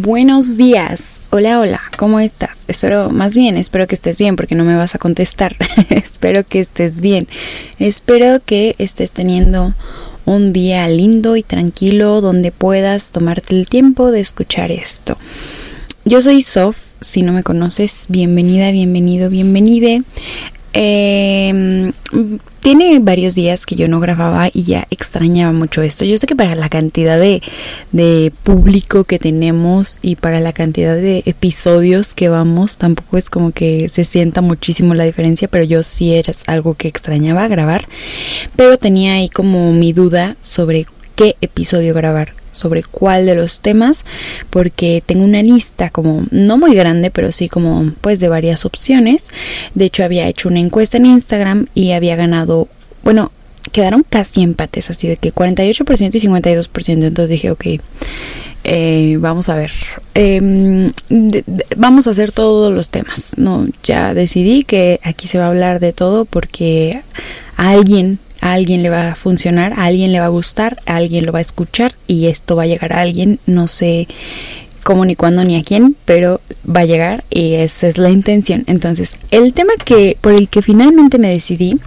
Buenos 0.00 0.56
días. 0.56 1.20
Hola, 1.28 1.60
hola. 1.60 1.82
¿Cómo 1.98 2.18
estás? 2.18 2.64
Espero, 2.66 3.10
más 3.10 3.34
bien, 3.34 3.58
espero 3.58 3.86
que 3.86 3.94
estés 3.94 4.16
bien 4.16 4.36
porque 4.36 4.54
no 4.54 4.64
me 4.64 4.74
vas 4.74 4.94
a 4.94 4.98
contestar. 4.98 5.54
espero 5.90 6.46
que 6.46 6.60
estés 6.60 7.02
bien. 7.02 7.28
Espero 7.78 8.40
que 8.42 8.74
estés 8.78 9.12
teniendo 9.12 9.74
un 10.24 10.54
día 10.54 10.88
lindo 10.88 11.36
y 11.36 11.42
tranquilo 11.42 12.22
donde 12.22 12.52
puedas 12.52 13.12
tomarte 13.12 13.54
el 13.54 13.68
tiempo 13.68 14.10
de 14.10 14.20
escuchar 14.20 14.72
esto. 14.72 15.18
Yo 16.06 16.22
soy 16.22 16.40
Sof, 16.40 16.94
si 17.02 17.20
no 17.20 17.34
me 17.34 17.42
conoces, 17.42 18.06
bienvenida, 18.08 18.72
bienvenido, 18.72 19.28
bienvenide. 19.28 20.04
Eh, 20.72 21.92
tiene 22.60 23.00
varios 23.00 23.34
días 23.34 23.66
que 23.66 23.74
yo 23.74 23.88
no 23.88 23.98
grababa 23.98 24.48
y 24.52 24.62
ya 24.64 24.86
extrañaba 24.90 25.52
mucho 25.52 25.82
esto. 25.82 26.04
Yo 26.04 26.16
sé 26.16 26.26
que 26.26 26.36
para 26.36 26.54
la 26.54 26.68
cantidad 26.68 27.18
de, 27.18 27.42
de, 27.90 28.32
público 28.44 29.04
que 29.04 29.18
tenemos 29.18 29.98
y 30.00 30.16
para 30.16 30.38
la 30.40 30.52
cantidad 30.52 30.94
de 30.94 31.22
episodios 31.26 32.14
que 32.14 32.28
vamos, 32.28 32.76
tampoco 32.76 33.18
es 33.18 33.30
como 33.30 33.50
que 33.50 33.88
se 33.88 34.04
sienta 34.04 34.42
muchísimo 34.42 34.94
la 34.94 35.04
diferencia, 35.04 35.48
pero 35.48 35.64
yo 35.64 35.82
sí 35.82 36.14
era 36.14 36.32
algo 36.46 36.74
que 36.74 36.88
extrañaba 36.88 37.48
grabar. 37.48 37.88
Pero 38.54 38.78
tenía 38.78 39.14
ahí 39.14 39.28
como 39.28 39.72
mi 39.72 39.92
duda 39.92 40.36
sobre 40.40 40.86
qué 41.16 41.36
episodio 41.40 41.94
grabar 41.94 42.41
sobre 42.52 42.82
cuál 42.82 43.26
de 43.26 43.34
los 43.34 43.60
temas 43.60 44.04
porque 44.50 45.02
tengo 45.04 45.24
una 45.24 45.42
lista 45.42 45.90
como 45.90 46.24
no 46.30 46.58
muy 46.58 46.74
grande 46.74 47.10
pero 47.10 47.32
sí 47.32 47.48
como 47.48 47.92
pues 48.00 48.20
de 48.20 48.28
varias 48.28 48.64
opciones. 48.64 49.26
De 49.74 49.86
hecho 49.86 50.04
había 50.04 50.28
hecho 50.28 50.48
una 50.48 50.60
encuesta 50.60 50.96
en 50.96 51.06
Instagram 51.06 51.66
y 51.74 51.92
había 51.92 52.16
ganado 52.16 52.68
bueno 53.02 53.32
quedaron 53.72 54.04
casi 54.08 54.42
empates 54.42 54.90
así 54.90 55.08
de 55.08 55.16
que 55.16 55.32
48% 55.32 56.14
y 56.14 56.20
52% 56.20 57.04
entonces 57.04 57.28
dije 57.28 57.50
ok 57.50 57.66
eh, 58.64 59.16
vamos 59.18 59.48
a 59.48 59.56
ver. 59.56 59.72
De, 60.14 60.92
vamos 61.76 62.06
a 62.06 62.10
hacer 62.10 62.30
todos 62.30 62.72
los 62.72 62.90
temas 62.90 63.32
no 63.36 63.66
ya 63.82 64.14
decidí 64.14 64.62
que 64.62 65.00
aquí 65.02 65.26
se 65.26 65.38
va 65.38 65.46
a 65.46 65.48
hablar 65.48 65.80
de 65.80 65.92
todo 65.92 66.24
porque 66.26 67.02
alguien 67.56 68.18
a 68.42 68.52
alguien 68.52 68.82
le 68.82 68.90
va 68.90 69.12
a 69.12 69.14
funcionar, 69.14 69.72
a 69.74 69.84
alguien 69.84 70.12
le 70.12 70.20
va 70.20 70.26
a 70.26 70.28
gustar, 70.28 70.82
a 70.84 70.96
alguien 70.96 71.24
lo 71.24 71.32
va 71.32 71.38
a 71.38 71.42
escuchar 71.42 71.94
y 72.08 72.26
esto 72.26 72.56
va 72.56 72.64
a 72.64 72.66
llegar 72.66 72.92
a 72.92 73.00
alguien, 73.00 73.38
no 73.46 73.68
sé 73.68 74.08
cómo 74.82 75.04
ni 75.04 75.14
cuándo 75.14 75.44
ni 75.44 75.56
a 75.56 75.62
quién, 75.62 75.94
pero 76.04 76.40
va 76.68 76.80
a 76.80 76.84
llegar 76.84 77.22
y 77.30 77.54
esa 77.54 77.86
es 77.86 77.98
la 77.98 78.10
intención. 78.10 78.64
Entonces, 78.66 79.16
el 79.30 79.52
tema 79.52 79.74
que 79.84 80.16
por 80.20 80.32
el 80.32 80.48
que 80.48 80.60
finalmente 80.60 81.18
me 81.18 81.30
decidí, 81.30 81.78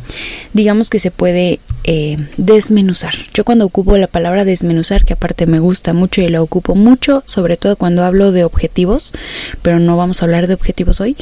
digamos 0.53 0.89
que 0.89 1.00
se 1.00 1.11
puede 1.11 1.59
eh, 1.83 2.17
desmenuzar. 2.38 3.14
Yo 3.33 3.44
cuando 3.44 3.66
ocupo 3.66 3.98
la 3.98 4.08
palabra 4.08 4.45
desmenuzar, 4.45 5.03
que 5.03 5.11
aparte 5.11 5.48
me 5.48 5.59
gusta 5.59 5.92
mucho 5.92 6.22
y 6.22 6.30
la 6.30 6.42
ocupo 6.42 6.73
mucho, 6.73 7.22
sobre 7.26 7.58
todo 7.58 7.76
cuando 7.76 8.06
hablo 8.06 8.31
de 8.31 8.45
objetivos, 8.45 9.11
pero 9.61 9.80
no 9.80 9.98
vamos 9.98 10.22
a 10.22 10.26
hablar 10.26 10.48
de 10.48 10.53
objetivos 10.53 11.02
hoy. 11.02 11.17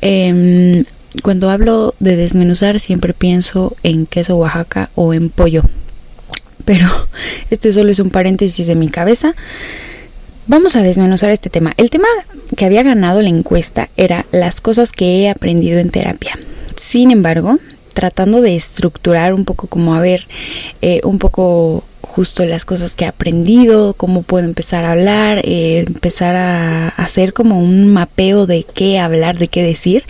Eh, 0.00 0.84
cuando 1.22 1.50
hablo 1.50 1.94
de 2.00 2.16
desmenuzar 2.16 2.80
siempre 2.80 3.12
pienso 3.12 3.76
en 3.82 4.06
queso 4.06 4.36
Oaxaca 4.36 4.90
o 4.94 5.12
en 5.12 5.30
pollo. 5.30 5.62
Pero 6.64 6.86
este 7.50 7.72
solo 7.72 7.90
es 7.90 7.98
un 7.98 8.10
paréntesis 8.10 8.66
de 8.66 8.74
mi 8.74 8.88
cabeza. 8.88 9.34
Vamos 10.46 10.74
a 10.74 10.82
desmenuzar 10.82 11.30
este 11.30 11.50
tema. 11.50 11.72
El 11.76 11.90
tema 11.90 12.08
que 12.56 12.64
había 12.64 12.82
ganado 12.82 13.22
la 13.22 13.28
encuesta 13.28 13.88
era 13.96 14.26
las 14.32 14.60
cosas 14.60 14.92
que 14.92 15.22
he 15.22 15.30
aprendido 15.30 15.78
en 15.78 15.90
terapia. 15.90 16.38
Sin 16.76 17.10
embargo, 17.10 17.58
tratando 17.92 18.40
de 18.40 18.56
estructurar 18.56 19.34
un 19.34 19.44
poco 19.44 19.66
como 19.66 19.94
a 19.94 20.00
ver, 20.00 20.26
eh, 20.80 21.00
un 21.04 21.18
poco 21.18 21.84
justo 22.02 22.44
las 22.44 22.64
cosas 22.64 22.94
que 22.94 23.04
he 23.04 23.08
aprendido, 23.08 23.94
cómo 23.94 24.22
puedo 24.22 24.44
empezar 24.44 24.84
a 24.84 24.92
hablar, 24.92 25.40
eh, 25.44 25.84
empezar 25.86 26.36
a 26.36 26.88
hacer 26.88 27.32
como 27.32 27.58
un 27.58 27.92
mapeo 27.92 28.46
de 28.46 28.64
qué 28.64 28.98
hablar, 28.98 29.38
de 29.38 29.48
qué 29.48 29.62
decir, 29.62 30.04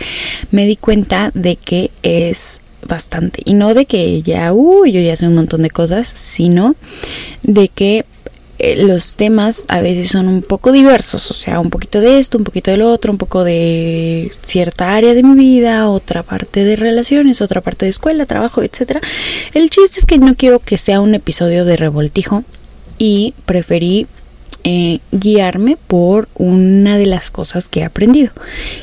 me 0.51 0.65
di 0.65 0.75
cuenta 0.75 1.31
de 1.33 1.55
que 1.55 1.91
es 2.01 2.61
bastante. 2.87 3.41
Y 3.45 3.53
no 3.53 3.73
de 3.73 3.85
que 3.85 4.21
ya, 4.21 4.53
uy, 4.53 4.91
yo 4.91 4.99
ya 4.99 5.15
sé 5.15 5.27
un 5.27 5.35
montón 5.35 5.61
de 5.61 5.69
cosas, 5.69 6.07
sino 6.07 6.75
de 7.43 7.69
que 7.69 8.05
los 8.77 9.15
temas 9.15 9.65
a 9.67 9.81
veces 9.81 10.09
son 10.09 10.27
un 10.27 10.41
poco 10.41 10.71
diversos, 10.71 11.29
o 11.31 11.33
sea, 11.33 11.59
un 11.59 11.69
poquito 11.69 12.01
de 12.01 12.19
esto, 12.19 12.37
un 12.37 12.43
poquito 12.43 12.71
del 12.71 12.81
otro, 12.81 13.11
un 13.11 13.17
poco 13.17 13.43
de 13.43 14.31
cierta 14.45 14.93
área 14.93 15.13
de 15.13 15.23
mi 15.23 15.35
vida, 15.35 15.89
otra 15.89 16.23
parte 16.23 16.63
de 16.63 16.75
relaciones, 16.75 17.41
otra 17.41 17.61
parte 17.61 17.85
de 17.85 17.89
escuela, 17.89 18.25
trabajo, 18.25 18.63
etcétera. 18.63 19.01
El 19.53 19.69
chiste 19.69 19.99
es 19.99 20.05
que 20.05 20.17
no 20.17 20.35
quiero 20.35 20.59
que 20.59 20.77
sea 20.77 21.01
un 21.01 21.13
episodio 21.13 21.65
de 21.65 21.77
revoltijo 21.77 22.43
y 22.97 23.33
preferí 23.45 24.07
eh, 24.63 24.99
guiarme 25.11 25.77
por 25.87 26.29
una 26.35 26.97
de 26.97 27.05
las 27.05 27.29
cosas 27.29 27.67
que 27.67 27.81
he 27.81 27.83
aprendido. 27.83 28.31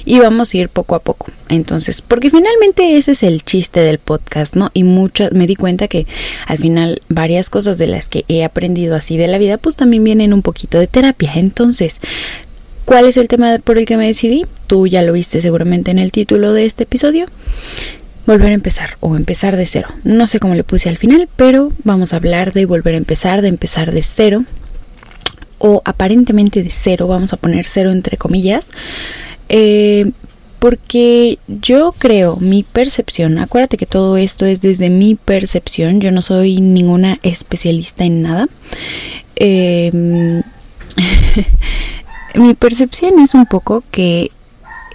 Y 0.04 0.18
vamos 0.18 0.52
a 0.52 0.56
ir 0.58 0.68
poco 0.68 0.94
a 0.94 1.00
poco. 1.00 1.26
Entonces, 1.48 2.02
porque 2.02 2.30
finalmente 2.30 2.96
ese 2.96 3.12
es 3.12 3.22
el 3.22 3.42
chiste 3.44 3.80
del 3.80 3.98
podcast, 3.98 4.56
¿no? 4.56 4.70
Y 4.74 4.84
muchas, 4.84 5.32
me 5.32 5.46
di 5.46 5.56
cuenta 5.56 5.88
que 5.88 6.06
al 6.46 6.58
final 6.58 7.02
varias 7.08 7.50
cosas 7.50 7.78
de 7.78 7.86
las 7.86 8.08
que 8.08 8.24
he 8.28 8.44
aprendido 8.44 8.94
así 8.94 9.16
de 9.16 9.28
la 9.28 9.38
vida, 9.38 9.58
pues 9.58 9.76
también 9.76 10.04
vienen 10.04 10.32
un 10.32 10.42
poquito 10.42 10.78
de 10.78 10.86
terapia. 10.86 11.32
Entonces, 11.36 12.00
¿cuál 12.84 13.06
es 13.06 13.16
el 13.16 13.28
tema 13.28 13.58
por 13.62 13.78
el 13.78 13.86
que 13.86 13.96
me 13.96 14.06
decidí? 14.06 14.44
Tú 14.66 14.86
ya 14.86 15.02
lo 15.02 15.12
viste 15.12 15.40
seguramente 15.40 15.90
en 15.90 15.98
el 15.98 16.12
título 16.12 16.52
de 16.52 16.66
este 16.66 16.84
episodio 16.84 17.26
volver 18.26 18.50
a 18.50 18.54
empezar 18.54 18.90
o 19.00 19.16
empezar 19.16 19.56
de 19.56 19.66
cero. 19.66 19.88
No 20.04 20.26
sé 20.26 20.38
cómo 20.38 20.54
le 20.54 20.62
puse 20.62 20.88
al 20.88 20.98
final, 20.98 21.28
pero 21.36 21.72
vamos 21.82 22.12
a 22.12 22.16
hablar 22.16 22.52
de 22.52 22.66
volver 22.66 22.94
a 22.94 22.98
empezar, 22.98 23.42
de 23.42 23.48
empezar 23.48 23.92
de 23.92 24.02
cero, 24.02 24.44
o 25.60 25.82
aparentemente 25.84 26.64
de 26.64 26.70
cero, 26.70 27.06
vamos 27.06 27.32
a 27.32 27.36
poner 27.36 27.66
cero 27.66 27.92
entre 27.92 28.16
comillas, 28.16 28.70
eh, 29.48 30.10
porque 30.58 31.38
yo 31.48 31.94
creo, 31.96 32.36
mi 32.36 32.64
percepción, 32.64 33.38
acuérdate 33.38 33.76
que 33.76 33.86
todo 33.86 34.16
esto 34.16 34.46
es 34.46 34.60
desde 34.60 34.90
mi 34.90 35.14
percepción, 35.14 36.00
yo 36.00 36.10
no 36.10 36.22
soy 36.22 36.60
ninguna 36.60 37.18
especialista 37.22 38.04
en 38.04 38.22
nada. 38.22 38.48
Eh, 39.36 39.90
mi 42.34 42.54
percepción 42.54 43.18
es 43.20 43.34
un 43.34 43.46
poco 43.46 43.84
que 43.90 44.30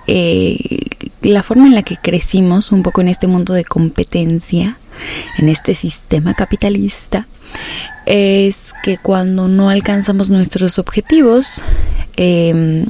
eh, 0.08 0.82
la 1.22 1.44
forma 1.44 1.68
en 1.68 1.76
la 1.76 1.84
que 1.84 1.98
crecimos, 1.98 2.72
un 2.72 2.84
poco 2.84 3.02
en 3.02 3.08
este 3.08 3.28
mundo 3.28 3.54
de 3.54 3.66
competencia, 3.66 4.78
en 5.38 5.50
este 5.50 5.76
sistema 5.76 6.34
capitalista, 6.34 7.28
es 8.06 8.74
que 8.84 8.98
cuando 8.98 9.48
no 9.48 9.70
alcanzamos 9.70 10.30
nuestros 10.30 10.80
objetivos, 10.80 11.62
eh, 12.18 12.86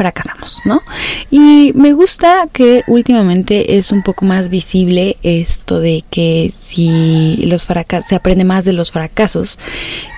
fracasamos, 0.00 0.62
¿no? 0.64 0.82
Y 1.30 1.72
me 1.74 1.92
gusta 1.92 2.48
que 2.50 2.84
últimamente 2.86 3.76
es 3.76 3.92
un 3.92 4.02
poco 4.02 4.24
más 4.24 4.48
visible 4.48 5.18
esto 5.22 5.78
de 5.78 6.04
que 6.08 6.50
si 6.58 7.36
los 7.44 7.66
fracasos, 7.66 8.08
se 8.08 8.14
aprende 8.14 8.44
más 8.44 8.64
de 8.64 8.72
los 8.72 8.92
fracasos 8.92 9.58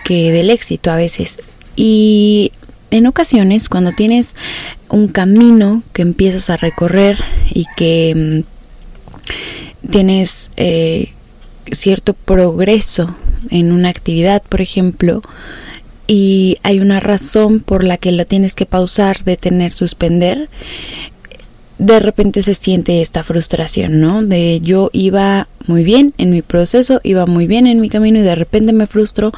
que 0.04 0.30
del 0.30 0.50
éxito 0.50 0.92
a 0.92 0.94
veces. 0.94 1.40
Y 1.74 2.52
en 2.92 3.08
ocasiones, 3.08 3.68
cuando 3.68 3.90
tienes 3.90 4.36
un 4.88 5.08
camino 5.08 5.82
que 5.92 6.02
empiezas 6.02 6.48
a 6.48 6.56
recorrer 6.56 7.18
y 7.50 7.66
que 7.76 8.44
mm, 9.84 9.90
tienes 9.90 10.52
eh, 10.56 11.12
cierto 11.72 12.14
progreso 12.14 13.16
en 13.50 13.72
una 13.72 13.88
actividad, 13.88 14.42
por 14.48 14.60
ejemplo, 14.60 15.22
y 16.06 16.58
hay 16.62 16.80
una 16.80 17.00
razón 17.00 17.60
por 17.60 17.84
la 17.84 17.96
que 17.96 18.12
lo 18.12 18.26
tienes 18.26 18.54
que 18.54 18.66
pausar, 18.66 19.24
detener, 19.24 19.72
suspender, 19.72 20.48
de 21.78 21.98
repente 21.98 22.42
se 22.42 22.54
siente 22.54 23.00
esta 23.00 23.24
frustración, 23.24 24.00
¿no? 24.00 24.22
De 24.22 24.60
yo 24.60 24.90
iba 24.92 25.48
muy 25.66 25.82
bien 25.82 26.12
en 26.16 26.30
mi 26.30 26.42
proceso, 26.42 27.00
iba 27.02 27.26
muy 27.26 27.46
bien 27.46 27.66
en 27.66 27.80
mi 27.80 27.88
camino 27.88 28.20
y 28.20 28.22
de 28.22 28.34
repente 28.34 28.72
me 28.72 28.86
frustro 28.86 29.32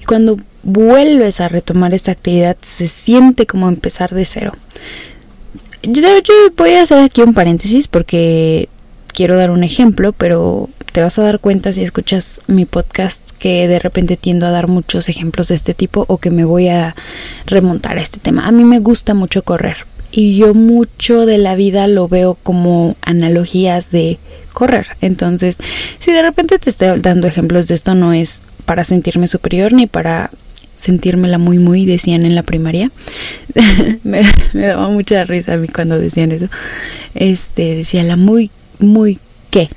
y 0.00 0.04
cuando 0.04 0.38
vuelves 0.62 1.40
a 1.40 1.48
retomar 1.48 1.94
esta 1.94 2.12
actividad 2.12 2.56
se 2.60 2.86
siente 2.88 3.46
como 3.46 3.68
empezar 3.68 4.14
de 4.14 4.24
cero. 4.24 4.52
Yo, 5.82 6.02
yo 6.02 6.34
voy 6.56 6.74
a 6.74 6.82
hacer 6.82 6.98
aquí 6.98 7.22
un 7.22 7.34
paréntesis 7.34 7.88
porque 7.88 8.68
quiero 9.08 9.36
dar 9.36 9.50
un 9.50 9.64
ejemplo, 9.64 10.12
pero 10.12 10.68
te 10.98 11.04
vas 11.04 11.16
a 11.20 11.22
dar 11.22 11.38
cuenta 11.38 11.72
si 11.72 11.84
escuchas 11.84 12.40
mi 12.48 12.64
podcast 12.64 13.30
que 13.38 13.68
de 13.68 13.78
repente 13.78 14.16
tiendo 14.16 14.46
a 14.46 14.50
dar 14.50 14.66
muchos 14.66 15.08
ejemplos 15.08 15.46
de 15.46 15.54
este 15.54 15.72
tipo 15.72 16.04
o 16.08 16.18
que 16.18 16.32
me 16.32 16.44
voy 16.44 16.66
a 16.70 16.96
remontar 17.46 17.98
a 17.98 18.02
este 18.02 18.18
tema. 18.18 18.48
A 18.48 18.50
mí 18.50 18.64
me 18.64 18.80
gusta 18.80 19.14
mucho 19.14 19.44
correr 19.44 19.76
y 20.10 20.36
yo 20.36 20.54
mucho 20.54 21.24
de 21.24 21.38
la 21.38 21.54
vida 21.54 21.86
lo 21.86 22.08
veo 22.08 22.34
como 22.34 22.96
analogías 23.00 23.92
de 23.92 24.18
correr. 24.52 24.88
Entonces, 25.00 25.58
si 26.00 26.10
de 26.10 26.20
repente 26.20 26.58
te 26.58 26.68
estoy 26.68 26.98
dando 26.98 27.28
ejemplos 27.28 27.68
de 27.68 27.76
esto, 27.76 27.94
no 27.94 28.12
es 28.12 28.42
para 28.64 28.82
sentirme 28.82 29.28
superior 29.28 29.72
ni 29.72 29.86
para 29.86 30.32
sentírmela 30.76 31.38
muy 31.38 31.60
muy 31.60 31.86
decían 31.86 32.24
en 32.24 32.34
la 32.34 32.44
primaria 32.44 32.90
me, 34.04 34.22
me, 34.52 34.66
daba 34.66 34.88
mucha 34.88 35.24
risa 35.24 35.54
a 35.54 35.56
mí 35.56 35.66
cuando 35.66 35.98
decían 35.98 36.30
eso 36.30 36.46
este 37.16 37.74
decía 37.74 38.04
la 38.04 38.14
muy 38.14 38.52
muy 38.78 39.18
qué. 39.50 39.68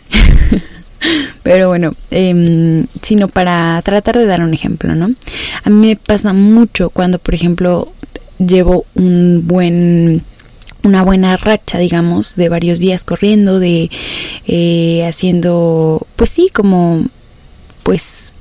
Pero 1.43 1.69
bueno, 1.69 1.93
eh, 2.11 2.85
sino 3.01 3.27
para 3.27 3.81
tratar 3.83 4.17
de 4.17 4.25
dar 4.25 4.41
un 4.41 4.53
ejemplo, 4.53 4.95
¿no? 4.95 5.11
A 5.63 5.69
mí 5.69 5.87
me 5.87 5.95
pasa 5.95 6.33
mucho 6.33 6.89
cuando, 6.89 7.19
por 7.19 7.33
ejemplo, 7.33 7.91
llevo 8.37 8.85
un 8.95 9.43
buen 9.45 10.23
una 10.83 11.03
buena 11.03 11.37
racha, 11.37 11.77
digamos, 11.77 12.35
de 12.35 12.49
varios 12.49 12.79
días 12.79 13.03
corriendo, 13.03 13.59
de 13.59 13.89
eh, 14.47 15.05
haciendo, 15.05 16.07
pues 16.15 16.31
sí, 16.31 16.49
como, 16.51 17.05
pues, 17.83 18.33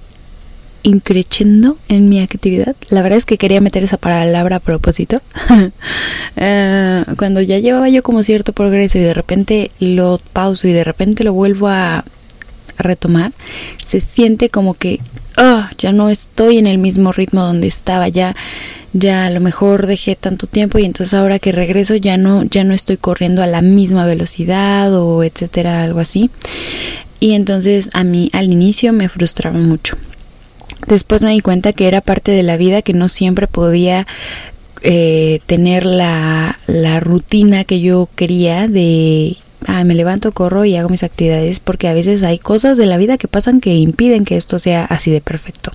increchendo 0.82 1.76
en 1.88 2.08
mi 2.08 2.20
actividad. 2.20 2.74
La 2.88 3.02
verdad 3.02 3.18
es 3.18 3.26
que 3.26 3.36
quería 3.36 3.60
meter 3.60 3.82
esa 3.82 3.98
palabra 3.98 4.56
a 4.56 4.60
propósito. 4.60 5.20
Eh, 6.36 7.04
cuando 7.18 7.42
ya 7.42 7.58
llevaba 7.58 7.88
yo 7.88 8.02
como 8.02 8.22
cierto 8.22 8.52
progreso 8.52 8.96
y 8.96 9.02
de 9.02 9.12
repente 9.12 9.72
lo 9.80 10.20
pauso 10.32 10.68
y 10.68 10.72
de 10.72 10.84
repente 10.84 11.24
lo 11.24 11.34
vuelvo 11.34 11.68
a, 11.68 12.04
retomar, 12.82 13.32
se 13.84 14.00
siente 14.00 14.48
como 14.48 14.74
que 14.74 15.00
ah, 15.36 15.70
ya 15.78 15.92
no 15.92 16.10
estoy 16.10 16.58
en 16.58 16.66
el 16.66 16.78
mismo 16.78 17.12
ritmo 17.12 17.42
donde 17.42 17.68
estaba, 17.68 18.08
ya 18.08 18.34
ya 18.92 19.26
a 19.26 19.30
lo 19.30 19.40
mejor 19.40 19.86
dejé 19.86 20.16
tanto 20.16 20.46
tiempo 20.46 20.78
y 20.78 20.84
entonces 20.84 21.14
ahora 21.14 21.38
que 21.38 21.52
regreso 21.52 21.94
ya 21.94 22.16
no 22.16 22.42
ya 22.44 22.64
no 22.64 22.74
estoy 22.74 22.96
corriendo 22.96 23.42
a 23.42 23.46
la 23.46 23.60
misma 23.60 24.04
velocidad 24.04 24.92
o 24.94 25.22
etcétera, 25.22 25.82
algo 25.82 26.00
así. 26.00 26.30
Y 27.20 27.32
entonces 27.32 27.90
a 27.92 28.02
mí 28.02 28.30
al 28.32 28.50
inicio 28.50 28.92
me 28.92 29.08
frustraba 29.08 29.58
mucho. 29.58 29.96
Después 30.88 31.22
me 31.22 31.32
di 31.32 31.40
cuenta 31.40 31.72
que 31.72 31.86
era 31.86 32.00
parte 32.00 32.32
de 32.32 32.42
la 32.42 32.56
vida 32.56 32.82
que 32.82 32.94
no 32.94 33.08
siempre 33.08 33.46
podía 33.46 34.06
eh, 34.82 35.40
tener 35.46 35.84
la, 35.84 36.58
la 36.66 37.00
rutina 37.00 37.64
que 37.64 37.80
yo 37.80 38.08
quería 38.16 38.66
de 38.66 39.36
ah, 39.66 39.84
me 39.84 39.94
levanto, 39.94 40.32
corro 40.32 40.64
y 40.64 40.76
hago 40.76 40.88
mis 40.88 41.02
actividades 41.02 41.60
porque 41.60 41.88
a 41.88 41.94
veces 41.94 42.22
hay 42.22 42.38
cosas 42.38 42.78
de 42.78 42.86
la 42.86 42.96
vida 42.96 43.18
que 43.18 43.28
pasan 43.28 43.60
que 43.60 43.74
impiden 43.74 44.24
que 44.24 44.36
esto 44.36 44.58
sea 44.58 44.84
así 44.84 45.10
de 45.10 45.20
perfecto 45.20 45.72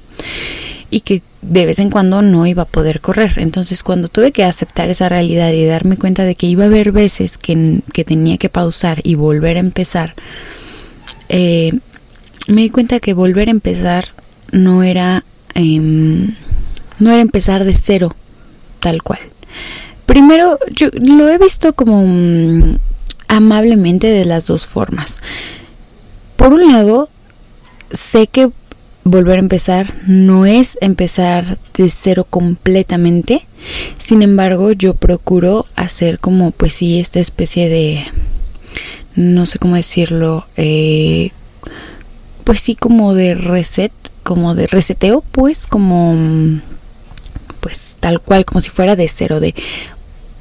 y 0.90 1.02
que 1.02 1.22
de 1.42 1.66
vez 1.66 1.80
en 1.80 1.90
cuando 1.90 2.22
no 2.22 2.48
iba 2.48 2.64
a 2.64 2.68
poder 2.68 3.02
correr. 3.02 3.34
Entonces 3.38 3.84
cuando 3.84 4.08
tuve 4.08 4.32
que 4.32 4.44
aceptar 4.44 4.90
esa 4.90 5.10
realidad 5.10 5.52
y 5.52 5.66
darme 5.66 5.98
cuenta 5.98 6.24
de 6.24 6.36
que 6.36 6.48
iba 6.48 6.64
a 6.64 6.68
haber 6.68 6.92
veces 6.92 7.38
que, 7.38 7.80
que 7.94 8.04
tenía 8.04 8.38
que 8.38 8.50
pausar 8.50 9.00
y 9.04 9.16
volver 9.16 9.58
a 9.58 9.62
empezar, 9.62 10.14
eh, 11.30 11.74
me 12.48 12.62
di 12.62 12.70
cuenta 12.70 13.00
que 13.00 13.14
volver 13.14 13.48
a 13.48 13.52
empezar 13.52 14.06
no 14.52 14.84
era, 14.84 15.24
em, 15.54 16.36
no 17.00 17.12
era 17.12 17.22
empezar 17.22 17.64
de 17.64 17.74
cero, 17.74 18.16
tal 18.80 19.04
cual. 19.04 19.20
Primero, 20.06 20.60
yo 20.72 20.90
lo 20.94 21.30
he 21.30 21.38
visto 21.38 21.74
como 21.74 22.04
amablemente 23.36 24.08
de 24.08 24.26
las 24.26 24.48
dos 24.48 24.66
formas. 24.66 25.20
Por 26.38 26.54
un 26.54 26.72
lado, 26.72 27.10
sé 27.92 28.28
que 28.28 28.50
volver 29.04 29.38
a 29.38 29.42
empezar 29.42 29.94
no 30.08 30.46
es 30.46 30.78
empezar 30.82 31.58
de 31.76 31.90
cero 31.90 32.26
completamente. 32.30 33.46
Sin 33.98 34.22
embargo, 34.22 34.72
yo 34.72 34.94
procuro 34.94 35.66
hacer 35.76 36.20
como, 36.20 36.52
pues 36.52 36.74
sí, 36.76 37.00
esta 37.00 37.20
especie 37.20 37.70
de, 37.70 38.06
no 39.16 39.46
sé 39.46 39.60
cómo 39.60 39.76
decirlo, 39.76 40.46
eh, 40.56 41.32
pues 42.44 42.62
sí, 42.62 42.76
como 42.76 43.14
de 43.14 43.36
reset 43.36 43.92
como 44.24 44.56
de 44.56 44.66
reseteo, 44.66 45.22
pues 45.32 45.68
como 45.68 46.16
pues 47.60 47.96
tal 48.00 48.22
cual 48.22 48.44
como 48.44 48.60
si 48.60 48.70
fuera 48.70 48.96
de 48.96 49.08
cero 49.08 49.40
de 49.40 49.54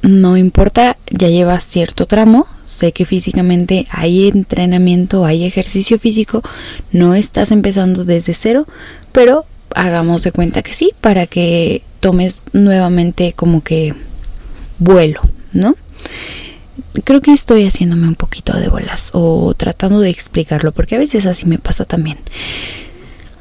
no 0.05 0.37
importa, 0.37 0.97
ya 1.09 1.29
llevas 1.29 1.65
cierto 1.65 2.05
tramo, 2.05 2.47
sé 2.63 2.91
que 2.91 3.05
físicamente 3.05 3.87
hay 3.89 4.27
entrenamiento, 4.27 5.25
hay 5.25 5.45
ejercicio 5.45 5.97
físico, 5.97 6.43
no 6.91 7.15
estás 7.15 7.51
empezando 7.51 8.05
desde 8.05 8.35
cero, 8.35 8.67
pero 9.11 9.45
hagamos 9.73 10.23
de 10.23 10.31
cuenta 10.31 10.61
que 10.61 10.73
sí, 10.73 10.93
para 11.01 11.25
que 11.25 11.81
tomes 11.99 12.43
nuevamente 12.53 13.33
como 13.33 13.63
que 13.63 13.95
vuelo, 14.77 15.21
¿no? 15.53 15.75
Creo 17.03 17.21
que 17.21 17.33
estoy 17.33 17.65
haciéndome 17.65 18.07
un 18.07 18.15
poquito 18.15 18.53
de 18.57 18.67
bolas 18.67 19.09
o 19.13 19.53
tratando 19.55 19.99
de 19.99 20.11
explicarlo, 20.11 20.71
porque 20.71 20.95
a 20.95 20.99
veces 20.99 21.25
así 21.25 21.47
me 21.47 21.57
pasa 21.57 21.85
también. 21.85 22.19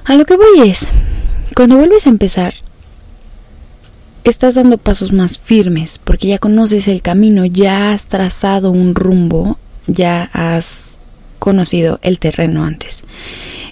A 0.06 0.14
lo 0.14 0.24
que 0.24 0.36
voy 0.36 0.68
es, 0.70 0.88
cuando 1.54 1.76
vuelves 1.76 2.06
a 2.06 2.10
empezar, 2.10 2.54
estás 4.24 4.54
dando 4.54 4.78
pasos 4.78 5.12
más 5.12 5.38
firmes 5.38 5.98
porque 5.98 6.28
ya 6.28 6.38
conoces 6.38 6.88
el 6.88 7.02
camino, 7.02 7.44
ya 7.44 7.92
has 7.92 8.06
trazado 8.06 8.70
un 8.70 8.94
rumbo, 8.94 9.58
ya 9.86 10.30
has 10.32 10.98
conocido 11.38 11.98
el 12.02 12.18
terreno 12.18 12.64
antes. 12.64 13.04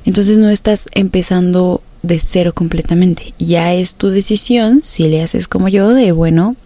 Entonces 0.04 0.38
no 0.38 0.50
estás 0.50 0.88
empezando 0.92 1.82
de 2.02 2.18
cero 2.18 2.52
completamente. 2.52 3.34
Ya 3.38 3.72
es 3.72 3.94
tu 3.94 4.10
decisión 4.10 4.82
si 4.82 5.08
le 5.08 5.22
haces 5.22 5.48
como 5.48 5.68
yo 5.68 5.94
de, 5.94 6.12
bueno, 6.12 6.56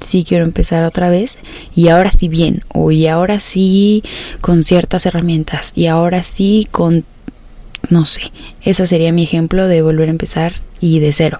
sí 0.00 0.24
quiero 0.24 0.44
empezar 0.44 0.84
otra 0.84 1.08
vez 1.08 1.38
y 1.74 1.88
ahora 1.88 2.10
sí 2.10 2.28
bien 2.28 2.64
o 2.68 2.90
y 2.90 3.06
ahora 3.06 3.40
sí 3.40 4.02
con 4.40 4.64
ciertas 4.64 5.06
herramientas 5.06 5.72
y 5.74 5.86
ahora 5.86 6.22
sí 6.22 6.66
con 6.70 7.04
no 7.88 8.04
sé, 8.04 8.32
ese 8.62 8.86
sería 8.86 9.12
mi 9.12 9.22
ejemplo 9.24 9.66
de 9.68 9.82
volver 9.82 10.08
a 10.08 10.12
empezar 10.12 10.54
y 10.80 11.00
de 11.00 11.12
cero, 11.12 11.38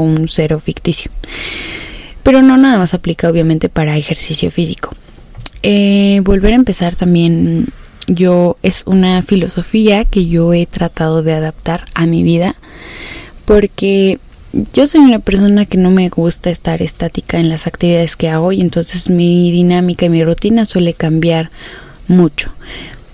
un 0.00 0.28
cero 0.28 0.60
ficticio. 0.60 1.10
Pero 2.22 2.42
no 2.42 2.56
nada 2.56 2.78
más 2.78 2.94
aplica 2.94 3.28
obviamente 3.28 3.68
para 3.68 3.96
ejercicio 3.96 4.50
físico. 4.50 4.94
Eh, 5.62 6.20
volver 6.22 6.52
a 6.52 6.56
empezar 6.56 6.94
también 6.96 7.66
yo 8.06 8.56
es 8.62 8.82
una 8.86 9.22
filosofía 9.22 10.04
que 10.04 10.26
yo 10.26 10.52
he 10.52 10.66
tratado 10.66 11.22
de 11.22 11.32
adaptar 11.32 11.86
a 11.94 12.06
mi 12.06 12.22
vida 12.22 12.54
porque 13.46 14.18
yo 14.72 14.86
soy 14.86 15.00
una 15.00 15.18
persona 15.18 15.66
que 15.66 15.78
no 15.78 15.90
me 15.90 16.08
gusta 16.08 16.50
estar 16.50 16.82
estática 16.82 17.38
en 17.38 17.48
las 17.48 17.66
actividades 17.66 18.16
que 18.16 18.28
hago 18.28 18.52
y 18.52 18.60
entonces 18.60 19.10
mi 19.10 19.50
dinámica 19.50 20.06
y 20.06 20.10
mi 20.10 20.24
rutina 20.24 20.64
suele 20.64 20.94
cambiar 20.94 21.50
mucho. 22.06 22.50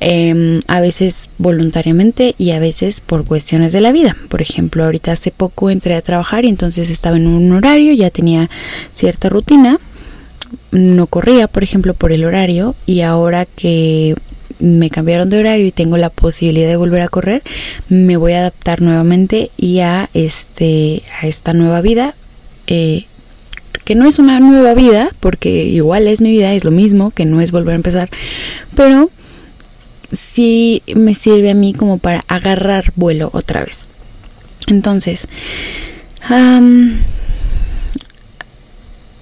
Em, 0.02 0.62
a 0.66 0.80
veces 0.80 1.28
voluntariamente 1.36 2.34
y 2.38 2.52
a 2.52 2.58
veces 2.58 3.02
por 3.02 3.26
cuestiones 3.26 3.72
de 3.72 3.82
la 3.82 3.92
vida. 3.92 4.16
Por 4.30 4.40
ejemplo, 4.40 4.82
ahorita 4.84 5.12
hace 5.12 5.30
poco 5.30 5.68
entré 5.68 5.94
a 5.94 6.00
trabajar 6.00 6.46
y 6.46 6.48
entonces 6.48 6.88
estaba 6.88 7.18
en 7.18 7.26
un 7.26 7.52
horario, 7.52 7.92
ya 7.92 8.08
tenía 8.08 8.48
cierta 8.94 9.28
rutina, 9.28 9.78
no 10.70 11.06
corría, 11.06 11.48
por 11.48 11.64
ejemplo, 11.64 11.92
por 11.92 12.12
el 12.12 12.24
horario 12.24 12.74
y 12.86 13.02
ahora 13.02 13.44
que 13.44 14.14
me 14.58 14.88
cambiaron 14.88 15.28
de 15.28 15.38
horario 15.38 15.66
y 15.66 15.72
tengo 15.72 15.98
la 15.98 16.08
posibilidad 16.08 16.68
de 16.70 16.76
volver 16.76 17.02
a 17.02 17.08
correr, 17.08 17.42
me 17.90 18.16
voy 18.16 18.32
a 18.32 18.40
adaptar 18.40 18.80
nuevamente 18.80 19.50
y 19.58 19.80
a 19.80 20.08
este 20.14 21.02
a 21.20 21.26
esta 21.26 21.52
nueva 21.52 21.82
vida 21.82 22.14
eh, 22.66 23.04
que 23.84 23.94
no 23.94 24.06
es 24.06 24.18
una 24.18 24.40
nueva 24.40 24.72
vida 24.72 25.10
porque 25.20 25.64
igual 25.64 26.06
es 26.06 26.22
mi 26.22 26.30
vida, 26.30 26.54
es 26.54 26.64
lo 26.64 26.70
mismo, 26.70 27.10
que 27.10 27.26
no 27.26 27.42
es 27.42 27.52
volver 27.52 27.72
a 27.72 27.76
empezar, 27.76 28.08
pero 28.74 29.10
sí 30.12 30.82
me 30.94 31.14
sirve 31.14 31.50
a 31.50 31.54
mí 31.54 31.72
como 31.72 31.98
para 31.98 32.24
agarrar 32.28 32.92
vuelo 32.96 33.30
otra 33.32 33.64
vez. 33.64 33.88
Entonces, 34.66 35.28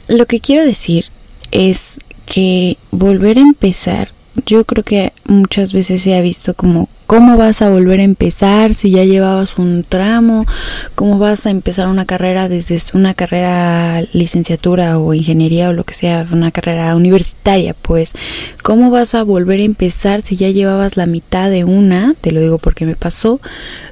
lo 0.09 0.27
que 0.27 0.41
quiero 0.41 0.65
decir 0.65 1.07
es 1.51 2.01
que 2.27 2.77
volver 2.91 3.39
a 3.39 3.43
empezar 3.43 4.11
yo 4.47 4.65
creo 4.65 4.85
que 4.85 5.13
muchas 5.25 5.73
veces 5.73 6.03
se 6.03 6.15
ha 6.15 6.21
visto 6.21 6.55
como 6.55 6.89
cómo 7.09 7.39
vas 7.39 7.63
a 7.63 7.71
volver 7.71 8.01
a 8.01 8.03
empezar 8.03 8.75
si 8.75 8.91
ya 8.91 9.03
llevabas 9.03 9.57
un 9.57 9.83
tramo, 9.83 10.45
cómo 10.95 11.19
vas 11.19 11.47
a 11.47 11.51
empezar 11.51 11.89
una 11.89 12.05
carrera 12.05 12.51
desde 12.51 12.79
una 12.93 13.15
carrera 13.15 14.03
licenciatura 14.13 14.99
o 14.99 15.15
ingeniería 15.15 15.71
o 15.71 15.73
lo 15.73 15.85
que 15.85 15.95
sea, 15.95 16.27
una 16.31 16.51
carrera 16.51 16.95
universitaria, 16.95 17.73
pues 17.73 18.13
cómo 18.63 18.91
vas 18.91 19.15
a 19.15 19.23
volver 19.23 19.61
a 19.61 19.65
empezar 19.65 20.21
si 20.21 20.37
ya 20.37 20.51
llevabas 20.51 20.99
la 20.99 21.07
mitad 21.07 21.49
de 21.49 21.65
una, 21.65 22.15
te 22.21 22.31
lo 22.31 22.43
digo 22.43 22.59
porque 22.59 22.85
me 22.85 22.95
pasó, 22.95 23.41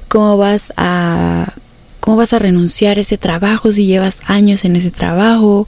cómo 0.07 0.37
vas 0.37 0.71
a 0.77 1.53
cómo 1.99 2.17
vas 2.17 2.33
a 2.33 2.39
renunciar 2.39 2.99
a 2.99 3.01
ese 3.01 3.17
trabajo 3.17 3.71
si 3.71 3.87
llevas 3.87 4.21
años 4.27 4.63
en 4.63 4.75
ese 4.75 4.91
trabajo, 4.91 5.67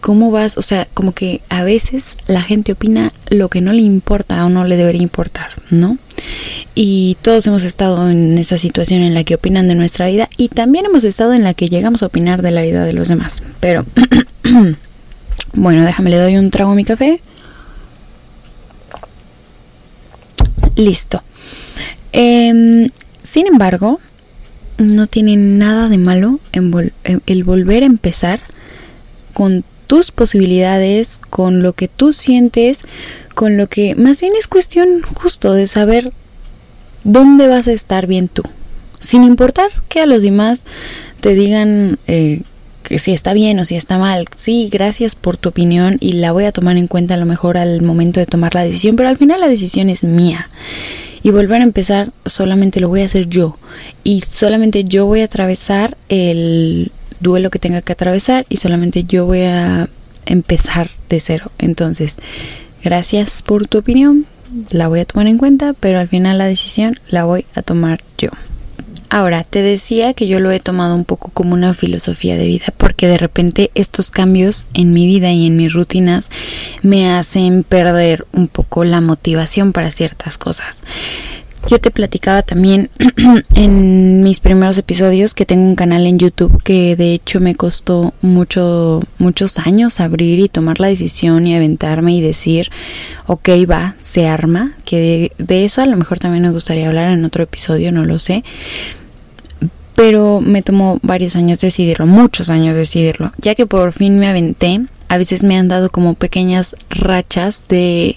cómo 0.00 0.30
vas, 0.30 0.56
o 0.58 0.62
sea, 0.62 0.86
como 0.94 1.10
que 1.10 1.40
a 1.48 1.64
veces 1.64 2.16
la 2.28 2.42
gente 2.42 2.70
opina 2.70 3.12
lo 3.30 3.48
que 3.48 3.60
no 3.60 3.72
le 3.72 3.82
importa 3.82 4.46
o 4.46 4.48
no 4.48 4.64
le 4.64 4.76
debería 4.76 5.02
importar, 5.02 5.48
¿no? 5.70 5.98
Y 6.74 7.16
todos 7.22 7.46
hemos 7.46 7.62
estado 7.62 8.10
en 8.10 8.36
esa 8.36 8.58
situación 8.58 9.02
en 9.02 9.14
la 9.14 9.24
que 9.24 9.36
opinan 9.36 9.68
de 9.68 9.74
nuestra 9.74 10.08
vida 10.08 10.28
y 10.36 10.48
también 10.48 10.86
hemos 10.86 11.04
estado 11.04 11.32
en 11.32 11.44
la 11.44 11.54
que 11.54 11.68
llegamos 11.68 12.02
a 12.02 12.06
opinar 12.06 12.42
de 12.42 12.50
la 12.50 12.62
vida 12.62 12.84
de 12.84 12.92
los 12.92 13.08
demás. 13.08 13.42
Pero, 13.60 13.84
bueno, 15.54 15.84
déjame, 15.84 16.10
le 16.10 16.18
doy 16.18 16.36
un 16.36 16.50
trago 16.50 16.72
a 16.72 16.74
mi 16.74 16.84
café. 16.84 17.20
Listo. 20.76 21.22
Em, 22.12 22.90
sin 23.22 23.46
embargo, 23.46 24.00
no 24.78 25.06
tiene 25.06 25.36
nada 25.36 25.88
de 25.88 25.98
malo 25.98 26.40
en 26.52 26.92
el 27.26 27.44
volver 27.44 27.84
a 27.84 27.86
empezar 27.86 28.40
con 29.32 29.64
tus 29.86 30.10
posibilidades, 30.10 31.20
con 31.30 31.62
lo 31.62 31.72
que 31.72 31.88
tú 31.88 32.12
sientes, 32.12 32.82
con 33.34 33.56
lo 33.56 33.68
que 33.68 33.94
más 33.94 34.20
bien 34.20 34.32
es 34.38 34.48
cuestión 34.48 35.02
justo 35.02 35.52
de 35.52 35.66
saber 35.66 36.12
dónde 37.02 37.48
vas 37.48 37.68
a 37.68 37.72
estar 37.72 38.06
bien 38.06 38.28
tú. 38.28 38.42
Sin 39.00 39.24
importar 39.24 39.68
que 39.88 40.00
a 40.00 40.06
los 40.06 40.22
demás 40.22 40.62
te 41.20 41.34
digan 41.34 41.98
eh, 42.06 42.42
que 42.84 42.98
si 42.98 43.12
está 43.12 43.32
bien 43.32 43.58
o 43.58 43.64
si 43.64 43.74
está 43.74 43.98
mal. 43.98 44.26
Sí, 44.36 44.68
gracias 44.70 45.14
por 45.14 45.36
tu 45.36 45.48
opinión 45.48 45.96
y 46.00 46.12
la 46.12 46.32
voy 46.32 46.44
a 46.44 46.52
tomar 46.52 46.76
en 46.76 46.86
cuenta 46.86 47.14
a 47.14 47.18
lo 47.18 47.26
mejor 47.26 47.58
al 47.58 47.82
momento 47.82 48.20
de 48.20 48.26
tomar 48.26 48.54
la 48.54 48.64
decisión, 48.64 48.96
pero 48.96 49.08
al 49.08 49.16
final 49.16 49.40
la 49.40 49.48
decisión 49.48 49.90
es 49.90 50.04
mía. 50.04 50.48
Y 51.22 51.30
volver 51.30 51.62
a 51.62 51.64
empezar 51.64 52.12
solamente 52.26 52.80
lo 52.80 52.90
voy 52.90 53.00
a 53.00 53.06
hacer 53.06 53.28
yo. 53.28 53.56
Y 54.04 54.20
solamente 54.20 54.84
yo 54.84 55.06
voy 55.06 55.22
a 55.22 55.24
atravesar 55.24 55.96
el 56.10 56.92
duelo 57.20 57.50
que 57.50 57.58
tenga 57.58 57.80
que 57.80 57.92
atravesar 57.92 58.44
y 58.50 58.58
solamente 58.58 59.04
yo 59.04 59.24
voy 59.24 59.40
a 59.40 59.88
empezar 60.26 60.90
de 61.08 61.20
cero. 61.20 61.50
Entonces, 61.58 62.18
gracias 62.84 63.42
por 63.42 63.66
tu 63.66 63.78
opinión, 63.78 64.26
la 64.70 64.88
voy 64.88 65.00
a 65.00 65.04
tomar 65.04 65.26
en 65.26 65.38
cuenta, 65.38 65.74
pero 65.80 65.98
al 65.98 66.08
final 66.08 66.38
la 66.38 66.46
decisión 66.46 67.00
la 67.08 67.24
voy 67.24 67.46
a 67.54 67.62
tomar 67.62 68.02
yo. 68.18 68.28
Ahora, 69.10 69.44
te 69.44 69.62
decía 69.62 70.12
que 70.12 70.26
yo 70.26 70.40
lo 70.40 70.50
he 70.50 70.58
tomado 70.58 70.94
un 70.96 71.04
poco 71.04 71.30
como 71.32 71.54
una 71.54 71.72
filosofía 71.72 72.36
de 72.36 72.46
vida 72.46 72.66
porque 72.76 73.06
de 73.06 73.16
repente 73.16 73.70
estos 73.74 74.10
cambios 74.10 74.66
en 74.74 74.92
mi 74.92 75.06
vida 75.06 75.30
y 75.30 75.46
en 75.46 75.56
mis 75.56 75.72
rutinas 75.72 76.30
me 76.82 77.12
hacen 77.12 77.62
perder 77.62 78.26
un 78.32 78.48
poco 78.48 78.84
la 78.84 79.00
motivación 79.00 79.72
para 79.72 79.92
ciertas 79.92 80.36
cosas. 80.36 80.82
Yo 81.70 81.80
te 81.80 81.90
platicaba 81.90 82.42
también 82.42 82.90
en 83.54 84.22
mis 84.22 84.40
primeros 84.40 84.76
episodios 84.76 85.34
que 85.34 85.46
tengo 85.46 85.64
un 85.64 85.76
canal 85.76 86.06
en 86.06 86.18
YouTube 86.18 86.62
que 86.62 86.94
de 86.94 87.14
hecho 87.14 87.40
me 87.40 87.54
costó 87.54 88.12
mucho, 88.20 89.00
muchos 89.18 89.58
años 89.58 90.00
abrir 90.00 90.40
y 90.40 90.48
tomar 90.48 90.78
la 90.78 90.88
decisión 90.88 91.46
y 91.46 91.56
aventarme 91.56 92.14
y 92.14 92.20
decir, 92.20 92.70
ok, 93.26 93.48
va, 93.70 93.96
se 94.02 94.26
arma, 94.28 94.74
que 94.84 95.32
de, 95.38 95.44
de 95.44 95.64
eso 95.64 95.80
a 95.80 95.86
lo 95.86 95.96
mejor 95.96 96.18
también 96.18 96.42
me 96.42 96.50
gustaría 96.50 96.86
hablar 96.86 97.10
en 97.10 97.24
otro 97.24 97.44
episodio, 97.44 97.92
no 97.92 98.04
lo 98.04 98.18
sé 98.18 98.44
pero 99.94 100.40
me 100.40 100.62
tomó 100.62 100.98
varios 101.02 101.36
años 101.36 101.60
decidirlo, 101.60 102.06
muchos 102.06 102.50
años 102.50 102.74
decidirlo, 102.74 103.32
ya 103.38 103.54
que 103.54 103.66
por 103.66 103.92
fin 103.92 104.18
me 104.18 104.28
aventé. 104.28 104.80
A 105.08 105.18
veces 105.18 105.44
me 105.44 105.56
han 105.56 105.68
dado 105.68 105.90
como 105.90 106.14
pequeñas 106.14 106.74
rachas 106.90 107.62
de 107.68 108.16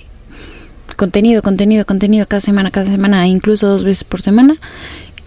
contenido, 0.96 1.42
contenido, 1.42 1.86
contenido 1.86 2.28
cada 2.28 2.42
semana, 2.42 2.72
cada 2.72 2.88
semana, 2.88 3.28
incluso 3.28 3.68
dos 3.68 3.84
veces 3.84 4.04
por 4.04 4.22
semana. 4.22 4.56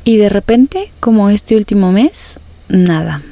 Y 0.05 0.17
de 0.17 0.29
repente, 0.29 0.90
como 1.00 1.31
este 1.31 1.57
último 1.57 1.93
mes, 1.93 2.40
nada. 2.69 3.23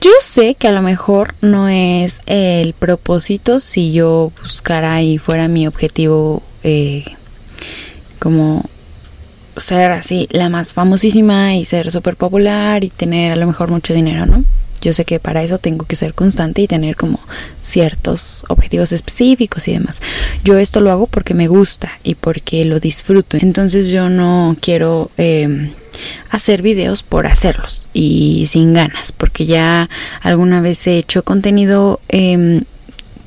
Yo 0.00 0.10
sé 0.20 0.54
que 0.54 0.68
a 0.68 0.72
lo 0.72 0.82
mejor 0.82 1.34
no 1.40 1.68
es 1.68 2.22
el 2.26 2.72
propósito 2.72 3.58
si 3.58 3.92
yo 3.92 4.30
buscara 4.42 5.02
y 5.02 5.18
fuera 5.18 5.48
mi 5.48 5.66
objetivo 5.66 6.42
eh, 6.62 7.04
como 8.20 8.64
ser 9.56 9.90
así 9.90 10.28
la 10.30 10.48
más 10.48 10.72
famosísima 10.72 11.56
y 11.56 11.64
ser 11.64 11.90
súper 11.90 12.14
popular 12.14 12.84
y 12.84 12.90
tener 12.90 13.32
a 13.32 13.36
lo 13.36 13.46
mejor 13.46 13.70
mucho 13.70 13.92
dinero, 13.92 14.24
¿no? 14.26 14.44
Yo 14.80 14.92
sé 14.92 15.04
que 15.04 15.20
para 15.20 15.42
eso 15.42 15.58
tengo 15.58 15.84
que 15.84 15.96
ser 15.96 16.14
constante 16.14 16.62
y 16.62 16.68
tener 16.68 16.96
como 16.96 17.20
ciertos 17.62 18.44
objetivos 18.48 18.92
específicos 18.92 19.68
y 19.68 19.72
demás. 19.72 20.00
Yo 20.44 20.58
esto 20.58 20.80
lo 20.80 20.90
hago 20.90 21.06
porque 21.06 21.34
me 21.34 21.48
gusta 21.48 21.90
y 22.02 22.14
porque 22.14 22.64
lo 22.64 22.80
disfruto. 22.80 23.36
Entonces 23.40 23.90
yo 23.90 24.08
no 24.08 24.56
quiero 24.60 25.10
em, 25.16 25.70
hacer 26.30 26.62
videos 26.62 27.02
por 27.02 27.26
hacerlos 27.26 27.88
y 27.92 28.46
sin 28.46 28.72
ganas, 28.72 29.12
porque 29.12 29.46
ya 29.46 29.88
alguna 30.22 30.60
vez 30.60 30.86
he 30.86 30.98
hecho 30.98 31.22
contenido 31.22 32.00
eh, 32.08 32.62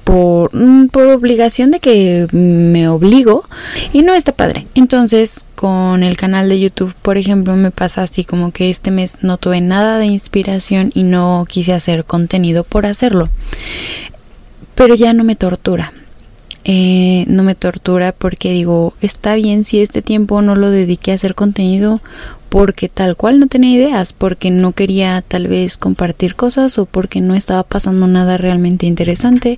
por, 0.03 0.55
mm, 0.55 0.88
por 0.88 1.08
obligación 1.08 1.72
de 1.72 1.79
que 1.79 2.27
me 2.31 2.88
obligo 2.88 3.43
y 3.93 4.01
no 4.01 4.13
está 4.13 4.31
padre. 4.31 4.67
Entonces, 4.75 5.46
con 5.55 6.03
el 6.03 6.17
canal 6.17 6.50
de 6.50 6.60
YouTube, 6.60 6.96
por 7.01 7.17
ejemplo, 7.17 7.55
me 7.55 7.72
pasa 7.72 8.03
así 8.03 8.24
como 8.24 8.51
que 8.51 8.70
este 8.70 8.91
mes 8.91 9.20
no 9.22 9.38
tuve 9.38 9.62
nada 9.62 9.98
de 9.98 10.08
inspiración 10.08 10.91
y 10.93 11.03
no 11.03 11.46
quise 11.48 11.74
hacer 11.74 12.05
contenido 12.05 12.63
por 12.63 12.86
hacerlo. 12.86 13.29
Pero 14.75 14.96
ya 14.96 15.13
no 15.13 15.24
me 15.24 15.36
tortura. 15.36 15.93
Eh, 16.63 17.25
no 17.27 17.41
me 17.43 17.55
tortura 17.55 18.12
porque 18.12 18.51
digo, 18.51 18.93
está 19.01 19.34
bien 19.36 19.63
si 19.63 19.81
este 19.81 20.03
tiempo 20.03 20.41
no 20.43 20.55
lo 20.55 20.70
dediqué 20.70 21.12
a 21.12 21.15
hacer 21.15 21.34
contenido 21.34 22.01
porque 22.51 22.89
tal 22.89 23.15
cual 23.15 23.39
no 23.39 23.48
tenía 23.48 23.77
ideas, 23.77 24.12
porque 24.12 24.51
no 24.51 24.74
quería 24.74 25.24
tal 25.25 25.48
vez 25.48 25.77
compartir 25.77 26.36
cosas 26.36 26.77
o 26.79 26.86
porque 26.86 27.22
no 27.22 27.34
estaba 27.34 27.63
pasando 27.63 28.08
nada 28.08 28.36
realmente 28.36 28.86
interesante 28.88 29.58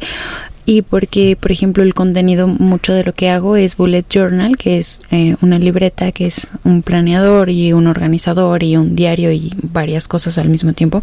y 0.68 0.84
porque, 0.84 1.36
por 1.36 1.52
ejemplo, 1.52 1.82
el 1.82 1.96
contenido, 1.96 2.48
mucho 2.48 2.94
de 2.94 3.04
lo 3.04 3.16
que 3.16 3.32
hago 3.32 3.56
es 3.56 3.78
Bullet 3.78 4.06
Journal, 4.08 4.58
que 4.58 4.78
es 4.78 5.00
eh, 5.10 5.36
una 5.42 5.58
libreta, 5.58 6.12
que 6.12 6.28
es 6.28 6.54
un 6.64 6.84
planeador 6.84 7.50
y 7.50 7.74
un 7.74 7.88
organizador 7.88 8.62
y 8.62 8.78
un 8.78 8.96
diario 8.96 9.32
y 9.32 9.52
varias 9.64 10.08
cosas 10.08 10.38
al 10.38 10.50
mismo 10.50 10.74
tiempo. 10.74 11.02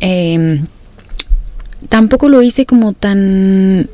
Em, 0.00 0.64
tampoco 1.90 2.30
lo 2.30 2.40
hice 2.40 2.64
como 2.64 2.94
tan 2.94 3.90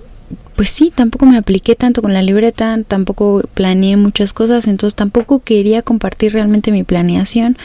pues 0.61 0.69
sí, 0.69 0.93
tampoco 0.95 1.25
me 1.25 1.39
apliqué 1.39 1.75
tanto 1.75 2.03
con 2.03 2.13
la 2.13 2.21
libreta, 2.21 2.79
tampoco 2.87 3.43
planeé 3.55 3.97
muchas 3.97 4.35
cosas, 4.35 4.67
entonces 4.67 4.95
tampoco 4.95 5.39
quería 5.39 5.81
compartir 5.81 6.35
realmente 6.35 6.71
mi 6.71 6.85
planeación 6.85 7.57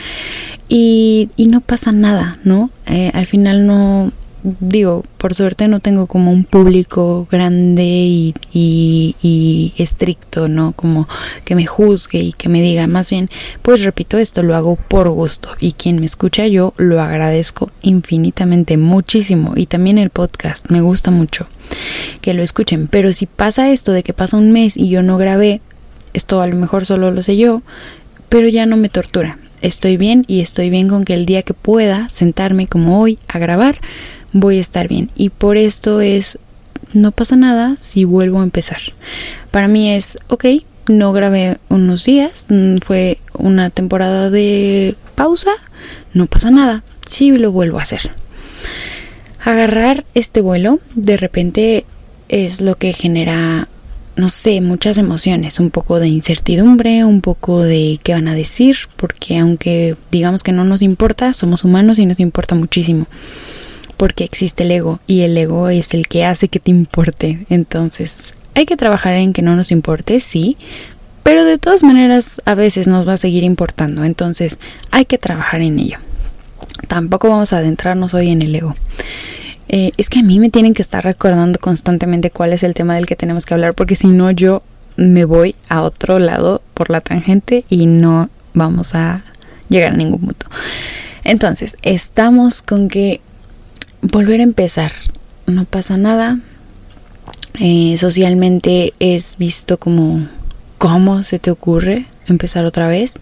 y, 0.70 1.28
y 1.36 1.48
no 1.48 1.60
pasa 1.60 1.92
nada, 1.92 2.40
¿no? 2.46 2.70
Eh, 2.86 3.12
al 3.14 3.26
final 3.26 3.68
no, 3.68 4.14
digo, 4.60 5.04
por 5.18 5.34
suerte 5.34 5.68
no 5.68 5.80
tengo 5.80 6.06
como 6.06 6.32
un 6.32 6.44
público 6.44 7.28
grande 7.32 7.84
y, 7.84 8.34
y, 8.54 9.74
estricto, 9.78 10.48
¿no? 10.48 10.74
Como 10.74 11.08
que 11.46 11.56
me 11.56 11.66
juzgue 11.66 12.20
y 12.20 12.34
que 12.34 12.48
me 12.48 12.62
diga, 12.62 12.88
más 12.88 13.10
bien, 13.10 13.30
pues 13.62 13.84
repito, 13.84 14.18
esto 14.18 14.44
lo 14.44 14.56
hago 14.56 14.76
por 14.76 15.10
gusto 15.10 15.50
y 15.60 15.72
quien 15.72 16.00
me 16.00 16.06
escucha 16.06 16.48
yo 16.48 16.74
lo 16.78 17.02
agradezco 17.02 17.72
infinitamente, 17.82 18.78
muchísimo 18.78 19.54
y 19.56 19.66
también 19.66 19.98
el 19.98 20.12
podcast, 20.12 20.70
me 20.70 20.82
gusta 20.82 21.12
mucho 21.12 21.48
que 22.22 22.34
lo 22.34 22.44
escuchen, 22.44 22.88
pero 22.88 23.12
si 23.14 23.26
pasa 23.26 23.72
esto 23.72 23.92
de 23.92 24.04
que 24.04 24.14
pasa 24.14 24.38
un 24.38 24.52
mes 24.52 24.78
y 24.78 24.90
yo 24.90 25.02
no 25.02 25.18
grabé, 25.18 25.62
esto 26.14 26.42
a 26.42 26.48
lo 26.48 26.56
mejor 26.56 26.86
solo 26.86 27.12
lo 27.12 27.22
sé 27.22 27.38
yo, 27.38 27.64
pero 28.30 28.48
ya 28.48 28.66
no 28.66 28.78
me 28.78 28.90
tortura. 28.90 29.40
Estoy 29.62 29.98
bien 29.98 30.26
y 30.28 30.42
estoy 30.42 30.70
bien 30.70 30.88
con 30.88 31.06
que 31.06 31.14
el 31.14 31.26
día 31.26 31.42
que 31.42 31.54
pueda 31.54 32.08
sentarme 32.10 32.68
como 32.68 33.02
hoy 33.02 33.18
a 33.28 33.40
grabar, 33.40 33.80
voy 34.36 34.58
a 34.58 34.62
estar 34.62 34.88
bien. 34.88 35.10
Y 35.16 35.30
por 35.30 35.56
esto 35.58 36.02
es, 36.02 36.38
no 36.94 37.12
pasa 37.12 37.38
nada 37.38 37.76
si 37.80 38.04
vuelvo 38.04 38.42
a 38.42 38.44
empezar. 38.44 38.82
Para 39.50 39.68
mí 39.68 39.92
es, 39.92 40.18
ok, 40.28 40.46
no 40.88 41.14
grabé 41.14 41.58
unos 41.70 42.06
días, 42.06 42.46
mm, 42.50 42.78
fue 42.84 43.20
una 43.38 43.70
temporada 43.70 44.30
de 44.30 44.96
pausa, 45.16 45.52
no 46.14 46.28
pasa 46.28 46.52
nada, 46.52 46.84
si 47.06 47.32
lo 47.32 47.52
vuelvo 47.52 47.80
a 47.80 47.84
hacer. 47.84 48.12
Agarrar 49.44 50.06
este 50.16 50.42
vuelo 50.42 50.80
de 50.96 51.16
repente 51.18 51.86
es 52.28 52.60
lo 52.60 52.76
que 52.76 52.92
genera, 52.92 53.70
no 54.18 54.28
sé, 54.28 54.60
muchas 54.60 54.98
emociones, 54.98 55.62
un 55.62 55.70
poco 55.70 56.00
de 56.00 56.08
incertidumbre, 56.08 57.06
un 57.06 57.22
poco 57.22 57.64
de 57.64 58.02
qué 58.04 58.14
van 58.14 58.28
a 58.28 58.36
decir, 58.36 58.76
porque 58.98 59.38
aunque 59.38 59.96
digamos 60.12 60.44
que 60.44 60.52
no 60.52 60.66
nos 60.66 60.82
importa, 60.82 61.34
somos 61.34 61.64
humanos 61.64 62.00
y 62.00 62.06
nos 62.06 62.20
importa 62.20 62.54
muchísimo 62.54 63.08
porque 63.98 64.24
existe 64.24 64.64
el 64.64 64.72
ego 64.72 65.00
y 65.08 65.22
el 65.22 65.38
ego 65.38 65.70
es 65.70 65.94
el 65.94 66.08
que 66.08 66.26
hace 66.26 66.48
que 66.48 66.60
te 66.60 66.72
importe. 66.72 67.46
Entonces, 67.50 68.36
hay 68.54 68.66
que 68.66 68.78
trabajar 68.78 69.16
en 69.16 69.34
que 69.34 69.42
no 69.42 69.56
nos 69.56 69.72
importe, 69.72 70.20
sí, 70.20 70.58
pero 71.24 71.44
de 71.44 71.58
todas 71.58 71.84
maneras 71.84 72.42
a 72.46 72.56
veces 72.56 72.88
nos 72.88 73.08
va 73.08 73.14
a 73.14 73.18
seguir 73.18 73.44
importando. 73.44 74.04
Entonces, 74.04 74.60
hay 74.92 75.06
que 75.06 75.18
trabajar 75.18 75.62
en 75.62 75.80
ello. 75.80 75.98
Tampoco 76.88 77.30
vamos 77.30 77.52
a 77.54 77.58
adentrarnos 77.58 78.14
hoy 78.14 78.30
en 78.30 78.42
el 78.42 78.56
ego. 78.56 78.76
Eh, 79.68 79.92
es 79.98 80.10
que 80.10 80.20
a 80.20 80.24
mí 80.24 80.40
me 80.40 80.50
tienen 80.50 80.74
que 80.74 80.82
estar 80.82 81.04
recordando 81.04 81.60
constantemente 81.60 82.30
cuál 82.30 82.54
es 82.54 82.64
el 82.64 82.74
tema 82.74 82.96
del 82.96 83.08
que 83.08 83.16
tenemos 83.16 83.46
que 83.46 83.56
hablar, 83.56 83.74
porque 83.74 83.96
si 83.96 84.08
no 84.08 84.30
yo 84.32 84.62
me 84.98 85.26
voy 85.26 85.56
a 85.68 85.82
otro 85.82 86.20
lado 86.20 86.62
por 86.74 86.90
la 86.90 87.02
tangente 87.02 87.66
y 87.70 87.88
no 87.88 88.30
vamos 88.54 88.96
a 88.96 89.24
llegar 89.70 89.94
a 89.94 89.98
ningún 89.98 90.22
punto. 90.22 90.48
Entonces, 91.24 91.76
estamos 91.82 92.62
con 92.62 92.88
que 92.88 93.20
volver 94.12 94.40
a 94.40 94.44
empezar. 94.44 94.92
No 95.48 95.66
pasa 95.66 95.98
nada. 95.98 96.40
Eh, 97.60 97.96
socialmente 97.98 98.94
es 99.00 99.38
visto 99.38 99.78
como 99.78 100.28
cómo 100.78 101.24
se 101.24 101.40
te 101.40 101.52
ocurre 101.52 102.06
empezar 102.28 102.66
otra 102.66 102.88
vez. 102.88 103.14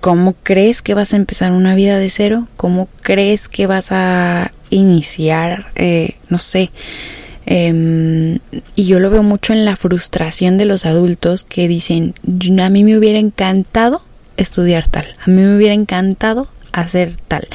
¿Cómo 0.00 0.34
crees 0.42 0.80
que 0.80 0.94
vas 0.94 1.12
a 1.12 1.16
empezar 1.16 1.52
una 1.52 1.74
vida 1.74 1.98
de 1.98 2.10
cero? 2.10 2.48
¿Cómo 2.56 2.88
crees 3.02 3.48
que 3.48 3.66
vas 3.66 3.92
a 3.92 4.52
iniciar, 4.70 5.66
eh, 5.74 6.16
no 6.28 6.38
sé? 6.38 6.70
Em, 7.46 8.38
y 8.76 8.84
yo 8.84 9.00
lo 9.00 9.10
veo 9.10 9.22
mucho 9.22 9.52
en 9.52 9.64
la 9.64 9.76
frustración 9.76 10.56
de 10.56 10.64
los 10.64 10.86
adultos 10.86 11.44
que 11.44 11.68
dicen, 11.68 12.14
a 12.60 12.70
mí 12.70 12.84
me 12.84 12.96
hubiera 12.96 13.18
encantado 13.18 14.02
estudiar 14.36 14.88
tal, 14.88 15.06
a 15.20 15.30
mí 15.30 15.42
me 15.42 15.56
hubiera 15.56 15.74
encantado 15.74 16.48
hacer 16.72 17.16
tal, 17.28 17.48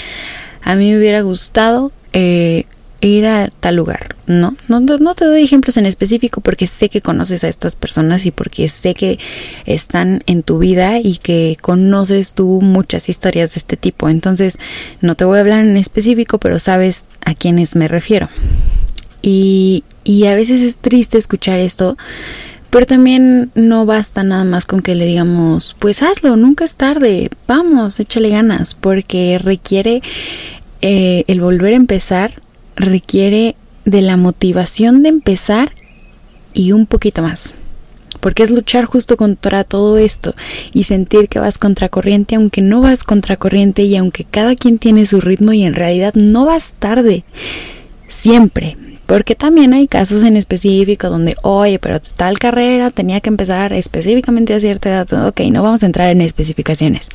a 0.66 0.76
mí 0.76 0.92
me 0.92 0.98
hubiera 0.98 1.22
gustado 1.22 1.92
eh, 2.12 2.66
ir 3.02 3.28
a 3.28 3.50
tal 3.60 3.76
lugar, 3.76 4.16
¿no? 4.26 4.56
¿no? 4.68 5.14
Te 5.14 5.26
doy 5.26 5.44
ejemplos 5.44 5.78
en 5.78 5.86
específico 5.86 6.42
porque 6.42 6.66
sé 6.66 6.90
que 6.90 7.02
conoces 7.02 7.44
a 7.44 7.50
estas 7.50 7.76
personas 7.76 8.26
y 8.26 8.32
porque 8.32 8.68
sé 8.68 8.96
que 8.96 9.20
están 9.68 10.24
en 10.26 10.42
tu 10.42 10.58
vida 10.58 11.00
y 11.00 11.18
que 11.18 11.56
conoces 11.62 12.34
tú 12.34 12.62
muchas 12.62 13.08
historias 13.10 13.54
de 13.54 13.60
este 13.60 13.78
tipo. 13.78 14.10
Entonces, 14.10 14.58
no 15.02 15.16
te 15.16 15.24
voy 15.24 15.38
a 15.38 15.42
hablar 15.42 15.64
en 15.64 15.78
específico, 15.78 16.40
pero 16.40 16.58
sabes 16.58 17.06
a 17.24 17.36
quiénes 17.36 17.76
me 17.76 17.88
refiero. 17.88 18.28
Y, 19.22 19.84
y 20.04 20.26
a 20.26 20.34
veces 20.34 20.62
es 20.62 20.78
triste 20.78 21.20
escuchar 21.20 21.60
esto, 21.60 21.96
pero 22.72 22.88
también 22.88 23.52
no 23.56 23.86
basta 23.86 24.24
nada 24.24 24.44
más 24.44 24.66
con 24.66 24.82
que 24.82 24.96
le 24.96 25.06
digamos, 25.06 25.76
pues 25.80 26.02
hazlo, 26.02 26.36
nunca 26.36 26.66
es 26.66 26.76
tarde, 26.76 27.30
vamos, 27.48 28.00
échale 28.00 28.30
ganas, 28.30 28.74
porque 28.74 29.40
requiere 29.42 30.02
eh, 30.88 31.24
el 31.26 31.42
volver 31.42 31.74
a 31.74 31.78
empezar 31.78 32.34
requiere 32.76 33.56
de 33.86 34.04
la 34.04 34.18
motivación 34.18 35.02
de 35.02 35.10
empezar 35.10 35.72
y 36.54 36.74
un 36.74 36.86
poquito 36.86 37.24
más. 37.24 37.56
Porque 38.20 38.44
es 38.44 38.52
luchar 38.52 38.86
justo 38.86 39.18
contra 39.18 39.64
todo 39.64 39.98
esto 39.98 40.36
y 40.74 40.84
sentir 40.84 41.28
que 41.28 41.40
vas 41.40 41.58
contracorriente 41.58 42.36
aunque 42.36 42.62
no 42.62 42.82
vas 42.82 43.04
contracorriente 43.04 43.82
y 43.82 43.96
aunque 43.96 44.26
cada 44.26 44.54
quien 44.54 44.78
tiene 44.78 45.08
su 45.08 45.22
ritmo 45.22 45.54
y 45.54 45.64
en 45.64 45.74
realidad 45.74 46.14
no 46.14 46.46
vas 46.46 46.76
tarde. 46.78 47.24
Siempre. 48.08 48.78
Porque 49.08 49.34
también 49.34 49.74
hay 49.74 49.88
casos 49.88 50.22
en 50.22 50.38
específico 50.38 51.10
donde, 51.10 51.36
oye, 51.42 51.80
pero 51.80 52.00
tal 52.00 52.38
carrera 52.38 52.92
tenía 52.92 53.22
que 53.22 53.30
empezar 53.30 53.74
específicamente 53.74 54.54
a 54.54 54.60
cierta 54.60 54.90
edad. 54.90 55.28
Ok, 55.28 55.42
no 55.52 55.64
vamos 55.64 55.82
a 55.82 55.88
entrar 55.88 56.12
en 56.12 56.22
especificaciones. 56.22 57.10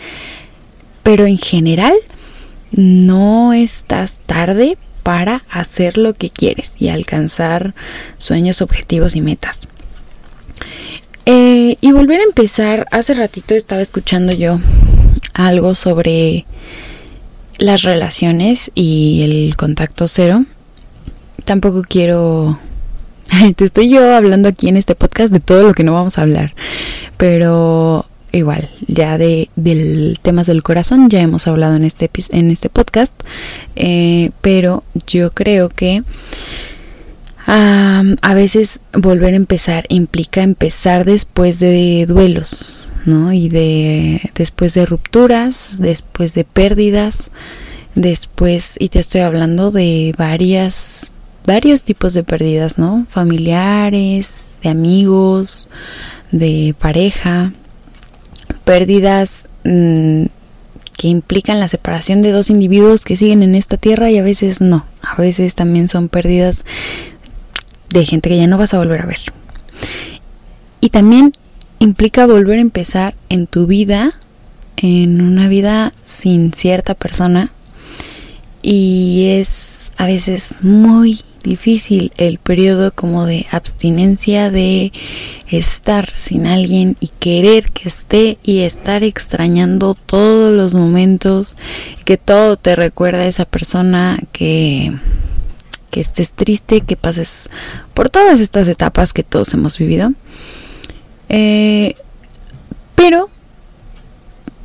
Pero 1.05 1.25
en 1.25 1.39
general, 1.39 1.95
no 2.73 3.53
estás 3.53 4.21
tarde 4.27 4.79
para 5.03 5.45
hacer 5.50 5.99
lo 5.99 6.15
que 6.15 6.31
quieres 6.31 6.75
y 6.79 6.89
alcanzar 6.89 7.75
sueños, 8.19 8.62
objetivos 8.62 9.17
y 9.17 9.21
metas. 9.21 9.61
Eh, 11.27 11.77
y 11.81 11.93
volver 11.93 12.21
a 12.21 12.25
empezar, 12.25 12.87
hace 12.91 13.15
ratito 13.15 13.55
estaba 13.55 13.83
escuchando 13.83 14.33
yo 14.33 14.59
algo 15.35 15.75
sobre 15.75 16.47
las 17.59 17.83
relaciones 17.83 18.71
y 18.75 19.23
el 19.23 19.57
contacto 19.57 20.07
cero. 20.07 20.45
Tampoco 21.45 21.83
quiero... 21.83 22.59
Te 23.57 23.65
estoy 23.65 23.89
yo 23.91 24.15
hablando 24.15 24.49
aquí 24.49 24.69
en 24.69 24.77
este 24.77 24.95
podcast 24.95 25.33
de 25.33 25.41
todo 25.41 25.62
lo 25.62 25.75
que 25.75 25.85
no 25.85 25.93
vamos 25.93 26.19
a 26.19 26.23
hablar. 26.23 26.55
Pero 27.17 28.10
igual, 28.33 28.69
ya 28.87 29.19
de 29.19 29.51
del 29.57 30.19
temas 30.23 30.47
del 30.47 30.63
corazón 30.63 31.09
ya 31.09 31.21
hemos 31.21 31.47
hablado 31.47 31.77
en 31.77 31.85
este 31.85 32.11
en 32.31 32.51
este 32.51 32.69
podcast, 32.69 33.15
eh, 33.77 34.31
pero 34.41 34.85
yo 35.07 35.33
creo 35.33 35.69
que 35.69 36.03
a 37.47 38.35
veces 38.35 38.81
volver 38.93 39.33
a 39.33 39.37
empezar 39.37 39.85
implica 39.89 40.43
empezar 40.43 41.05
después 41.05 41.59
de 41.59 42.07
duelos, 42.07 42.93
¿no? 43.07 43.33
Y 43.33 43.49
de 43.49 44.31
después 44.37 44.75
de 44.75 44.87
rupturas, 44.87 45.77
después 45.79 46.35
de 46.35 46.45
pérdidas, 46.45 47.31
después 47.97 48.77
y 48.79 48.89
te 48.91 49.01
estoy 49.01 49.23
hablando 49.23 49.73
de 49.73 50.15
varias 50.17 51.11
varios 51.45 51.83
tipos 51.83 52.15
de 52.15 52.23
pérdidas, 52.23 52.79
¿no? 52.79 53.07
Familiares, 53.09 54.59
de 54.63 54.69
amigos, 54.69 55.69
de 56.31 56.75
pareja 56.79 57.53
pérdidas 58.71 59.49
mm, 59.65 60.27
que 60.97 61.09
implican 61.09 61.59
la 61.59 61.67
separación 61.67 62.23
de 62.23 62.31
dos 62.31 62.50
individuos 62.50 63.05
que 63.05 63.17
siguen 63.17 63.43
en 63.43 63.57
esta 63.57 63.77
tierra 63.77 64.12
y 64.12 64.19
a 64.19 64.23
veces 64.23 64.61
no. 64.61 64.87
A 65.03 65.21
veces 65.21 65.57
también 65.57 65.89
son 65.89 66.09
pérdidas 66.09 66.65
de 67.89 68.07
gente 68.07 68.29
que 68.29 68.37
ya 68.37 68.47
no 68.47 68.59
vas 68.59 68.73
a 68.73 68.79
volver 68.79 69.03
a 69.03 69.07
ver. 69.07 69.19
Y 70.81 70.91
también 70.91 71.33
implica 71.80 72.28
volver 72.28 72.59
a 72.59 72.61
empezar 72.61 73.17
en 73.28 73.49
tu 73.49 73.67
vida, 73.67 74.13
en 74.76 75.21
una 75.21 75.49
vida 75.49 75.93
sin 76.04 76.52
cierta 76.52 76.95
persona. 76.95 77.50
Y 78.63 79.30
es 79.30 79.91
a 79.97 80.06
veces 80.06 80.54
muy 80.63 81.23
difícil 81.43 82.13
el 82.17 82.39
periodo 82.39 82.93
como 82.93 83.26
de 83.26 83.47
abstinencia 83.50 84.50
de 84.50 84.93
estar 85.49 86.09
sin 86.09 86.47
alguien 86.47 86.97
y 87.00 87.11
querer 87.19 87.71
que 87.71 87.89
esté 87.89 88.39
y 88.43 88.61
estar 88.61 89.03
extrañando 89.03 89.95
todos 89.95 90.53
los 90.53 90.75
momentos 90.75 91.57
que 92.05 92.17
todo 92.17 92.57
te 92.57 92.76
recuerda 92.76 93.21
a 93.21 93.26
esa 93.26 93.45
persona 93.45 94.19
que 94.33 94.93
que 95.91 96.00
estés 96.00 96.33
triste 96.33 96.81
que 96.83 96.97
pases 96.97 97.50
por 97.95 98.11
todas 98.11 98.41
estas 98.41 98.69
etapas 98.69 99.13
que 99.13 99.25
todos 99.25 99.53
hemos 99.55 99.76
vivido. 99.76 100.13
Eh, 101.29 101.97
pero 102.95 103.29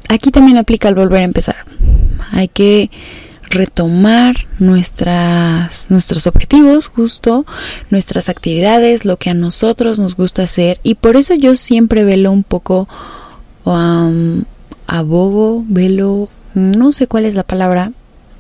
aquí 0.07 0.31
también 0.31 0.57
aplica 0.57 0.87
el 0.87 0.95
volver 0.95 1.21
a 1.21 1.23
empezar. 1.23 1.65
Hay 2.31 2.47
que 2.47 2.89
retomar 3.55 4.47
nuestras, 4.59 5.89
nuestros 5.89 6.27
objetivos, 6.27 6.87
justo 6.87 7.45
nuestras 7.89 8.29
actividades, 8.29 9.05
lo 9.05 9.17
que 9.17 9.31
a 9.31 9.33
nosotros 9.33 9.99
nos 9.99 10.15
gusta 10.15 10.43
hacer. 10.43 10.79
Y 10.83 10.95
por 10.95 11.15
eso 11.15 11.33
yo 11.33 11.55
siempre 11.55 12.03
velo 12.03 12.31
un 12.31 12.43
poco, 12.43 12.87
um, 13.63 14.43
abogo, 14.85 15.63
velo, 15.67 16.29
no 16.53 16.91
sé 16.91 17.07
cuál 17.07 17.25
es 17.25 17.35
la 17.35 17.43
palabra, 17.43 17.91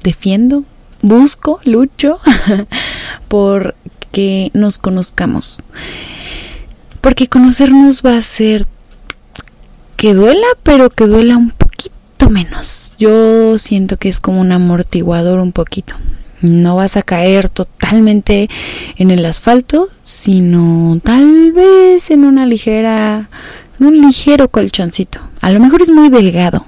defiendo, 0.03 0.63
busco, 1.01 1.59
lucho 1.63 2.19
por 3.27 3.75
que 4.11 4.51
nos 4.53 4.77
conozcamos. 4.77 5.61
Porque 7.01 7.27
conocernos 7.27 8.01
va 8.01 8.17
a 8.17 8.21
ser 8.21 8.65
que 9.97 10.13
duela, 10.13 10.47
pero 10.63 10.89
que 10.89 11.05
duela 11.05 11.37
un 11.37 11.49
menos. 12.29 12.95
Yo 12.97 13.57
siento 13.57 13.97
que 13.97 14.09
es 14.09 14.19
como 14.19 14.41
un 14.41 14.51
amortiguador 14.51 15.39
un 15.39 15.51
poquito. 15.51 15.95
No 16.41 16.75
vas 16.75 16.97
a 16.97 17.01
caer 17.01 17.49
totalmente 17.49 18.49
en 18.97 19.11
el 19.11 19.25
asfalto, 19.25 19.89
sino 20.03 20.99
tal 21.03 21.51
vez 21.51 22.11
en 22.11 22.25
una 22.25 22.45
ligera, 22.45 23.29
un 23.79 24.01
ligero 24.01 24.49
colchoncito. 24.49 25.19
A 25.41 25.51
lo 25.51 25.59
mejor 25.59 25.81
es 25.81 25.89
muy 25.89 26.09
delgado, 26.09 26.65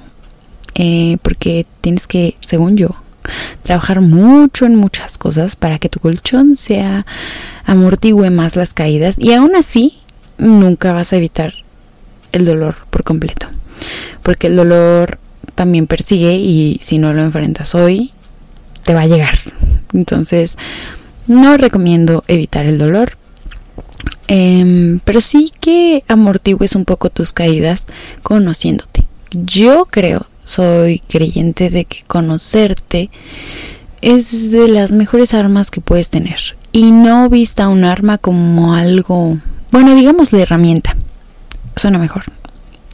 eh, 0.75 1.17
porque 1.21 1.65
tienes 1.81 2.07
que, 2.07 2.37
según 2.39 2.77
yo, 2.77 2.95
trabajar 3.63 4.01
mucho 4.01 4.65
en 4.65 4.75
muchas 4.75 5.17
cosas 5.17 5.55
para 5.55 5.79
que 5.79 5.89
tu 5.89 5.99
colchón 5.99 6.55
sea 6.55 7.05
amortigüe 7.65 8.29
más 8.29 8.55
las 8.55 8.73
caídas 8.73 9.17
y 9.19 9.33
aún 9.33 9.55
así 9.55 9.99
nunca 10.37 10.93
vas 10.93 11.11
a 11.11 11.17
evitar 11.17 11.53
el 12.31 12.45
dolor 12.45 12.75
por 12.89 13.03
completo 13.03 13.47
porque 14.23 14.47
el 14.47 14.55
dolor 14.55 15.19
también 15.57 15.87
persigue 15.87 16.35
y 16.35 16.79
si 16.83 16.99
no 16.99 17.13
lo 17.13 17.23
enfrentas 17.23 17.73
hoy, 17.73 18.13
te 18.83 18.93
va 18.93 19.01
a 19.01 19.07
llegar. 19.07 19.37
Entonces, 19.91 20.55
no 21.25 21.57
recomiendo 21.57 22.23
evitar 22.27 22.67
el 22.67 22.77
dolor. 22.77 23.17
Em, 24.27 24.99
pero 25.03 25.19
sí 25.19 25.51
que 25.59 26.03
amortigues 26.07 26.75
un 26.75 26.85
poco 26.85 27.09
tus 27.09 27.33
caídas 27.33 27.87
conociéndote. 28.21 29.07
Yo 29.31 29.85
creo, 29.85 30.27
soy 30.43 30.99
creyente 30.99 31.71
de 31.71 31.85
que 31.85 32.03
conocerte 32.05 33.09
es 34.01 34.51
de 34.51 34.67
las 34.67 34.93
mejores 34.93 35.33
armas 35.33 35.71
que 35.71 35.81
puedes 35.81 36.09
tener. 36.09 36.37
Y 36.71 36.91
no 36.91 37.29
vista 37.29 37.67
un 37.67 37.83
arma 37.83 38.19
como 38.19 38.75
algo, 38.75 39.39
bueno, 39.71 39.95
digamos 39.95 40.31
la 40.33 40.41
herramienta. 40.41 40.95
Suena 41.75 41.97
mejor. 41.97 42.25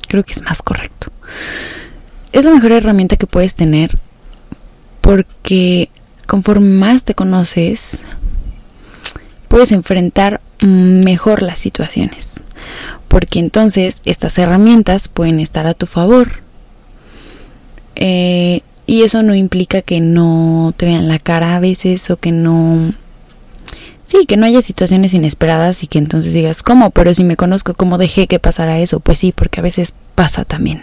Creo 0.08 0.24
que 0.24 0.32
es 0.32 0.44
más 0.44 0.62
correcto 0.62 1.12
es 2.34 2.46
la 2.46 2.52
mejor 2.52 2.72
herramienta 2.72 3.16
que 3.16 3.28
puedes 3.28 3.56
tener 3.56 3.98
porque 5.02 5.90
conforme 6.26 6.70
más 6.70 7.04
te 7.04 7.14
conoces, 7.14 8.02
puedes 9.48 9.72
enfrentar 9.72 10.42
mejor 10.62 11.44
las 11.44 11.60
situaciones. 11.60 12.44
Porque 13.08 13.40
entonces 13.40 14.02
estas 14.06 14.38
herramientas 14.40 15.08
pueden 15.08 15.40
estar 15.40 15.68
a 15.68 15.76
tu 15.76 15.86
favor. 15.86 16.42
Eh, 17.96 18.62
y 18.88 19.04
eso 19.04 19.22
no 19.22 19.36
implica 19.36 19.82
que 19.82 20.02
no 20.02 20.74
te 20.76 20.88
vean 20.88 21.08
la 21.08 21.20
cara 21.20 21.56
a 21.56 21.60
veces 21.60 22.10
o 22.10 22.18
que 22.18 22.32
no... 22.32 22.94
Sí, 24.06 24.26
que 24.26 24.38
no 24.38 24.46
haya 24.46 24.62
situaciones 24.62 25.14
inesperadas 25.14 25.84
y 25.84 25.88
que 25.88 25.98
entonces 25.98 26.34
digas, 26.34 26.64
¿cómo? 26.64 26.90
Pero 26.92 27.14
si 27.14 27.24
me 27.24 27.38
conozco, 27.38 27.74
¿cómo 27.74 27.98
dejé 27.98 28.28
que 28.28 28.40
pasara 28.40 28.80
eso? 28.80 29.00
Pues 29.00 29.20
sí, 29.20 29.32
porque 29.32 29.60
a 29.60 29.64
veces 29.64 29.94
pasa 30.16 30.46
también. 30.46 30.82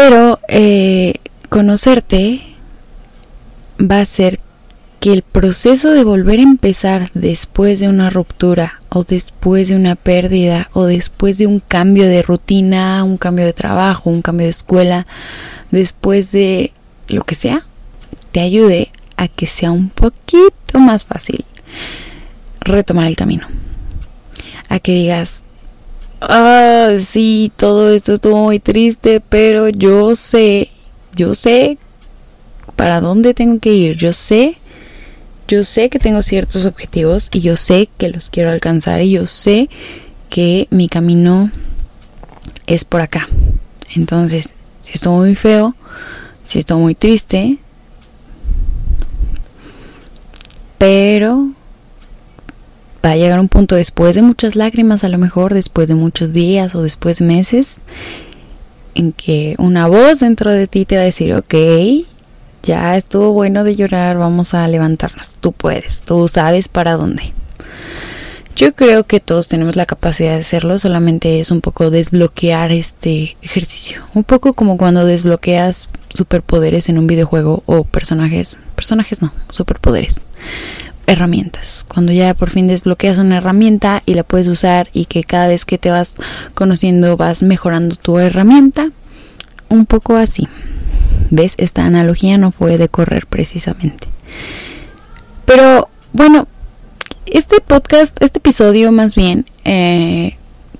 Pero 0.00 0.38
eh, 0.46 1.14
conocerte 1.48 2.40
va 3.80 3.98
a 3.98 4.06
ser 4.06 4.38
que 5.00 5.12
el 5.12 5.22
proceso 5.22 5.90
de 5.90 6.04
volver 6.04 6.38
a 6.38 6.44
empezar 6.44 7.10
después 7.14 7.80
de 7.80 7.88
una 7.88 8.08
ruptura 8.08 8.80
o 8.90 9.02
después 9.02 9.70
de 9.70 9.74
una 9.74 9.96
pérdida 9.96 10.70
o 10.72 10.86
después 10.86 11.38
de 11.38 11.48
un 11.48 11.58
cambio 11.58 12.06
de 12.06 12.22
rutina, 12.22 13.02
un 13.02 13.16
cambio 13.16 13.44
de 13.44 13.52
trabajo, 13.52 14.08
un 14.08 14.22
cambio 14.22 14.46
de 14.46 14.52
escuela, 14.52 15.04
después 15.72 16.30
de 16.30 16.72
lo 17.08 17.24
que 17.24 17.34
sea, 17.34 17.62
te 18.30 18.38
ayude 18.38 18.92
a 19.16 19.26
que 19.26 19.46
sea 19.46 19.72
un 19.72 19.90
poquito 19.90 20.78
más 20.78 21.06
fácil 21.06 21.44
retomar 22.60 23.08
el 23.08 23.16
camino. 23.16 23.48
A 24.68 24.78
que 24.78 24.92
digas, 24.92 25.42
ah, 26.20 26.92
sí, 27.00 27.52
todo 27.56 27.90
esto 27.92 28.14
estuvo 28.14 28.44
muy 28.44 28.60
triste, 28.60 29.20
pero 29.20 29.68
yo 29.68 30.16
sé, 30.16 30.70
yo 31.14 31.34
sé 31.34 31.78
para 32.76 33.00
dónde 33.00 33.34
tengo 33.34 33.58
que 33.58 33.72
ir, 33.74 33.96
yo 33.96 34.12
sé, 34.12 34.56
yo 35.48 35.64
sé 35.64 35.88
que 35.88 35.98
tengo 35.98 36.22
ciertos 36.22 36.66
objetivos 36.66 37.28
y 37.32 37.40
yo 37.40 37.56
sé 37.56 37.88
que 37.98 38.08
los 38.08 38.30
quiero 38.30 38.50
alcanzar 38.50 39.02
y 39.02 39.12
yo 39.12 39.26
sé 39.26 39.68
que 40.28 40.68
mi 40.70 40.88
camino 40.88 41.50
es 42.66 42.84
por 42.84 43.00
acá. 43.00 43.26
Entonces, 43.96 44.54
si 44.82 44.92
estoy 44.92 45.16
muy 45.16 45.34
feo, 45.34 45.74
si 46.44 46.58
estoy 46.58 46.78
muy 46.78 46.94
triste, 46.94 47.58
pero 50.76 51.48
va 53.08 53.14
a 53.14 53.16
llegar 53.16 53.40
un 53.40 53.48
punto 53.48 53.74
después 53.74 54.14
de 54.14 54.22
muchas 54.22 54.54
lágrimas, 54.54 55.02
a 55.02 55.08
lo 55.08 55.18
mejor 55.18 55.54
después 55.54 55.88
de 55.88 55.94
muchos 55.94 56.32
días 56.32 56.74
o 56.74 56.82
después 56.82 57.18
de 57.18 57.24
meses, 57.24 57.80
en 58.94 59.12
que 59.12 59.54
una 59.58 59.86
voz 59.86 60.20
dentro 60.20 60.50
de 60.50 60.66
ti 60.66 60.84
te 60.84 60.96
va 60.96 61.02
a 61.02 61.06
decir, 61.06 61.34
ok, 61.34 61.54
ya 62.62 62.96
estuvo 62.96 63.32
bueno 63.32 63.64
de 63.64 63.76
llorar, 63.76 64.18
vamos 64.18 64.52
a 64.52 64.68
levantarnos, 64.68 65.38
tú 65.40 65.52
puedes, 65.52 66.02
tú 66.02 66.28
sabes 66.28 66.68
para 66.68 66.94
dónde. 66.94 67.32
Yo 68.56 68.74
creo 68.74 69.04
que 69.04 69.20
todos 69.20 69.46
tenemos 69.48 69.76
la 69.76 69.86
capacidad 69.86 70.32
de 70.32 70.40
hacerlo, 70.40 70.78
solamente 70.78 71.38
es 71.40 71.50
un 71.50 71.60
poco 71.60 71.90
desbloquear 71.90 72.72
este 72.72 73.36
ejercicio. 73.40 74.02
Un 74.14 74.24
poco 74.24 74.52
como 74.52 74.76
cuando 74.76 75.06
desbloqueas 75.06 75.88
superpoderes 76.10 76.88
en 76.88 76.98
un 76.98 77.06
videojuego 77.06 77.62
o 77.66 77.84
personajes, 77.84 78.58
personajes 78.74 79.22
no, 79.22 79.32
superpoderes, 79.48 80.24
herramientas. 81.08 81.84
Cuando 81.88 82.12
ya 82.12 82.34
por 82.34 82.50
fin 82.50 82.68
desbloqueas 82.68 83.18
una 83.18 83.38
herramienta 83.38 84.02
y 84.06 84.14
la 84.14 84.22
puedes 84.22 84.46
usar 84.46 84.88
y 84.92 85.06
que 85.06 85.24
cada 85.24 85.48
vez 85.48 85.64
que 85.64 85.78
te 85.78 85.90
vas 85.90 86.16
conociendo 86.54 87.16
vas 87.16 87.42
mejorando 87.42 87.96
tu 87.96 88.18
herramienta, 88.18 88.90
un 89.68 89.86
poco 89.86 90.16
así. 90.16 90.46
¿Ves? 91.30 91.54
Esta 91.58 91.84
analogía 91.84 92.38
no 92.38 92.52
fue 92.52 92.78
de 92.78 92.88
correr 92.88 93.26
precisamente. 93.26 94.06
Pero 95.44 95.88
bueno, 96.12 96.46
este 97.26 97.60
podcast, 97.60 98.22
este 98.22 98.38
episodio 98.38 98.92
más 98.92 99.14
bien, 99.14 99.46
eh, 99.64 100.37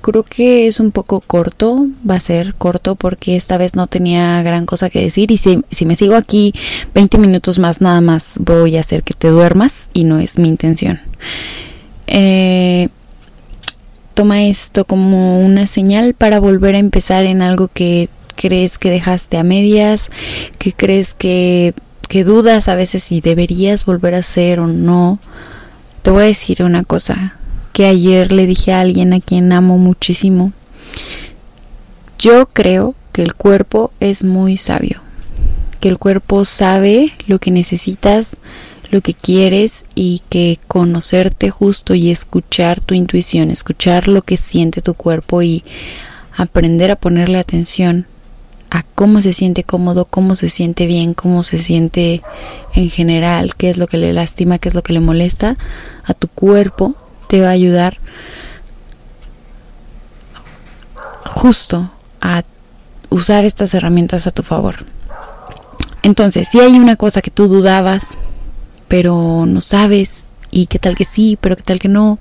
creo 0.09 0.23
que 0.23 0.67
es 0.67 0.81
un 0.81 0.91
poco 0.91 1.21
corto, 1.21 1.87
va 2.09 2.15
a 2.15 2.21
ser 2.21 2.55
corto 2.55 2.95
porque 2.95 3.37
esta 3.37 3.59
vez 3.59 3.75
no 3.75 3.89
tenía 3.89 4.43
gran 4.43 4.65
cosa 4.65 4.89
que 4.89 5.03
decir 5.03 5.31
y 5.31 5.37
si, 5.37 5.63
si 5.71 5.85
me 5.85 5.97
sigo 5.97 6.15
aquí 6.15 6.55
20 6.95 7.19
minutos 7.19 7.59
más 7.59 7.83
nada 7.83 8.01
más 8.01 8.39
voy 8.41 8.79
a 8.79 8.81
hacer 8.81 9.03
que 9.03 9.13
te 9.13 9.29
duermas 9.29 9.91
y 9.93 10.05
no 10.05 10.19
es 10.19 10.39
mi 10.39 10.49
intención. 10.49 10.99
Eh, 12.07 12.89
toma 14.15 14.45
esto 14.45 14.87
como 14.87 15.41
una 15.41 15.67
señal 15.67 16.15
para 16.15 16.41
volver 16.41 16.75
a 16.75 16.79
empezar 16.79 17.27
en 17.27 17.43
algo 17.43 17.69
que 17.69 18.09
crees 18.35 18.79
que 18.79 18.89
dejaste 18.89 19.37
a 19.37 19.43
medias, 19.43 20.11
que 20.57 20.73
crees 20.73 21.13
que, 21.13 21.75
que 22.09 22.25
dudas 22.25 22.69
a 22.69 22.77
veces 22.77 23.03
si 23.03 23.21
deberías 23.21 23.85
volver 23.85 24.15
a 24.15 24.21
hacer 24.21 24.59
o 24.61 24.69
no. 24.69 25.19
Te 26.01 26.11
voy 26.11 26.23
a 26.23 26.27
decir 26.29 26.63
una 26.63 26.83
cosa 26.83 27.38
que 27.73 27.87
ayer 27.87 28.33
le 28.33 28.47
dije 28.47 28.73
a 28.73 28.81
alguien 28.81 29.13
a 29.13 29.21
quien 29.21 29.53
amo 29.53 29.79
muchísimo. 29.79 30.53
Yo 32.19 32.47
creo 32.47 32.95
que 33.13 33.23
el 33.23 33.35
cuerpo 33.35 33.93
es 34.01 34.25
muy 34.25 34.57
sabio, 34.57 35.01
que 35.81 35.89
el 35.89 35.99
cuerpo 35.99 36.45
sabe 36.45 37.13
lo 37.27 37.39
que 37.39 37.51
necesitas, 37.51 38.39
lo 38.91 39.01
que 39.01 39.15
quieres 39.15 39.85
y 39.95 40.23
que 40.29 40.59
conocerte 40.67 41.51
justo 41.51 41.95
y 41.95 42.11
escuchar 42.11 42.81
tu 42.81 42.95
intuición, 42.95 43.51
escuchar 43.51 44.09
lo 44.09 44.23
que 44.23 44.37
siente 44.37 44.81
tu 44.81 44.95
cuerpo 44.95 45.43
y 45.43 45.63
aprender 46.37 46.91
a 46.91 46.97
ponerle 46.97 47.39
atención 47.39 48.07
a 48.71 48.83
cómo 48.83 49.23
se 49.23 49.33
siente 49.33 49.65
cómodo, 49.65 50.05
cómo 50.05 50.35
se 50.35 50.49
siente 50.49 50.87
bien, 50.87 51.15
cómo 51.15 51.43
se 51.43 51.59
siente 51.59 52.23
en 52.75 52.91
general, 52.91 53.55
qué 53.57 53.71
es 53.71 53.79
lo 53.79 53.87
que 53.87 53.97
le 53.97 54.13
lastima, 54.13 54.59
qué 54.59 54.69
es 54.69 54.75
lo 54.75 54.83
que 54.83 54.93
le 54.93 55.01
molesta 55.01 55.57
a 56.05 56.15
tu 56.15 56.29
cuerpo, 56.29 56.95
te 57.29 57.41
va 57.41 57.49
a 57.49 57.53
ayudar 57.53 57.99
justo 61.25 61.91
a 62.21 62.43
usar 63.11 63.45
estas 63.45 63.75
herramientas 63.75 64.27
a 64.27 64.33
tu 64.33 64.43
favor. 64.43 64.85
Entonces, 66.03 66.49
si 66.49 66.61
hay 66.61 66.79
una 66.79 66.97
cosa 66.97 67.23
que 67.23 67.31
tú 67.31 67.49
dudabas, 67.49 68.19
pero 68.89 69.45
no 69.47 69.61
sabes, 69.61 70.27
y 70.51 70.67
qué 70.67 70.79
tal 70.79 70.97
que 70.97 71.05
sí, 71.05 71.39
pero 71.41 71.57
qué 71.57 71.63
tal 71.63 71.79
que 71.79 71.89
no, 71.89 72.19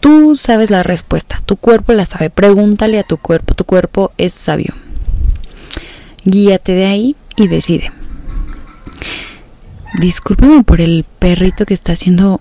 tú 0.00 0.34
sabes 0.34 0.70
la 0.70 0.82
respuesta, 0.82 1.42
tu 1.46 1.56
cuerpo 1.56 1.92
la 1.92 2.06
sabe, 2.06 2.30
pregúntale 2.30 2.98
a 2.98 3.04
tu 3.04 3.18
cuerpo, 3.18 3.54
tu 3.54 3.64
cuerpo 3.64 4.12
es 4.16 4.32
sabio 4.32 4.74
guíate 6.24 6.72
de 6.72 6.86
ahí 6.86 7.16
y 7.36 7.48
decide. 7.48 7.92
Discúlpame 9.98 10.62
por 10.62 10.80
el 10.80 11.04
perrito 11.18 11.64
que 11.64 11.74
está 11.74 11.92
haciendo 11.92 12.40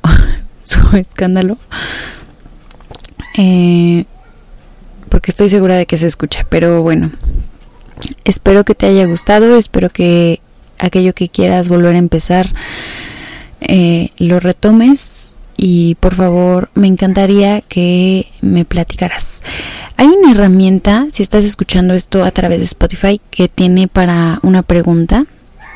su 0.68 0.80
escándalo. 0.98 1.58
Eh, 3.38 4.06
porque 5.10 5.32
estoy 5.32 5.50
segura 5.50 5.76
de 5.76 5.86
que 5.86 5.98
se 5.98 6.08
escucha. 6.08 6.46
Pero 6.50 6.82
bueno, 6.82 7.12
espero 8.24 8.64
que 8.64 8.76
te 8.76 8.88
haya 8.88 9.06
gustado. 9.06 9.58
Espero 9.58 9.90
que 9.90 10.42
aquello 10.80 11.14
que 11.14 11.30
quieras 11.30 11.70
volver 11.70 11.96
a 11.96 12.00
empezar 12.00 12.54
eh, 13.62 14.10
lo 14.18 14.40
retomes. 14.40 15.36
Y 15.56 15.96
por 15.96 16.14
favor, 16.14 16.70
me 16.76 16.88
encantaría 16.88 17.62
que 17.62 18.28
me 18.42 18.64
platicaras. 18.64 19.42
Hay 19.96 20.06
una 20.06 20.32
herramienta, 20.32 21.08
si 21.12 21.24
estás 21.24 21.44
escuchando 21.46 21.96
esto 21.96 22.24
a 22.24 22.30
través 22.30 22.60
de 22.60 22.66
Spotify, 22.66 23.20
que 23.32 23.50
tiene 23.50 23.88
para 23.88 24.40
una 24.44 24.62
pregunta. 24.62 25.26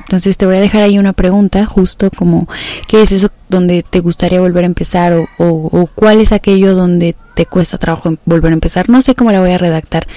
Entonces 0.03 0.37
te 0.37 0.45
voy 0.45 0.57
a 0.57 0.59
dejar 0.59 0.83
ahí 0.83 0.99
una 0.99 1.13
pregunta, 1.13 1.65
justo 1.65 2.09
como 2.11 2.47
qué 2.87 3.01
es 3.01 3.11
eso 3.11 3.29
donde 3.49 3.83
te 3.83 3.99
gustaría 3.99 4.39
volver 4.39 4.63
a 4.63 4.67
empezar 4.67 5.13
o, 5.37 5.89
cuál 5.95 6.21
es 6.21 6.31
aquello 6.31 6.75
donde 6.75 7.15
te 7.35 7.45
cuesta 7.45 7.77
trabajo 7.77 8.15
volver 8.25 8.51
a 8.51 8.53
empezar. 8.53 8.89
No 8.89 9.01
sé 9.01 9.15
cómo 9.15 9.31
la 9.31 9.39
voy 9.39 9.51
a 9.51 9.57
redactar, 9.57 10.07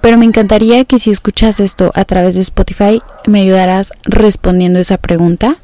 pero 0.00 0.18
me 0.18 0.24
encantaría 0.24 0.84
que 0.84 0.98
si 0.98 1.10
escuchas 1.10 1.60
esto 1.60 1.90
a 1.94 2.04
través 2.04 2.34
de 2.34 2.40
Spotify 2.40 3.00
me 3.26 3.40
ayudaras 3.40 3.92
respondiendo 4.04 4.78
esa 4.78 4.98
pregunta. 4.98 5.58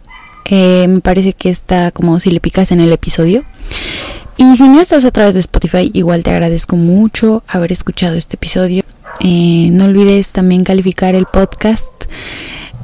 Eh, 0.47 0.87
me 0.89 1.01
parece 1.01 1.33
que 1.33 1.51
está 1.51 1.91
como 1.93 2.19
si 2.19 2.31
le 2.31 2.41
picas 2.41 2.73
en 2.73 2.81
el 2.81 2.93
episodio. 2.93 3.45
Y 4.37 4.57
si 4.57 4.69
no 4.69 4.81
estás 4.81 5.05
a 5.05 5.11
través 5.11 5.35
de 5.35 5.41
Spotify, 5.41 5.91
igual 5.93 6.23
te 6.23 6.31
agradezco 6.31 6.77
mucho 6.77 7.43
haber 7.47 7.73
escuchado 7.73 8.17
este 8.17 8.37
episodio. 8.37 8.85
Eh, 9.21 9.69
no 9.71 9.85
olvides 9.85 10.33
también 10.33 10.65
calificar 10.65 11.15
el 11.15 11.27
podcast, 11.27 11.93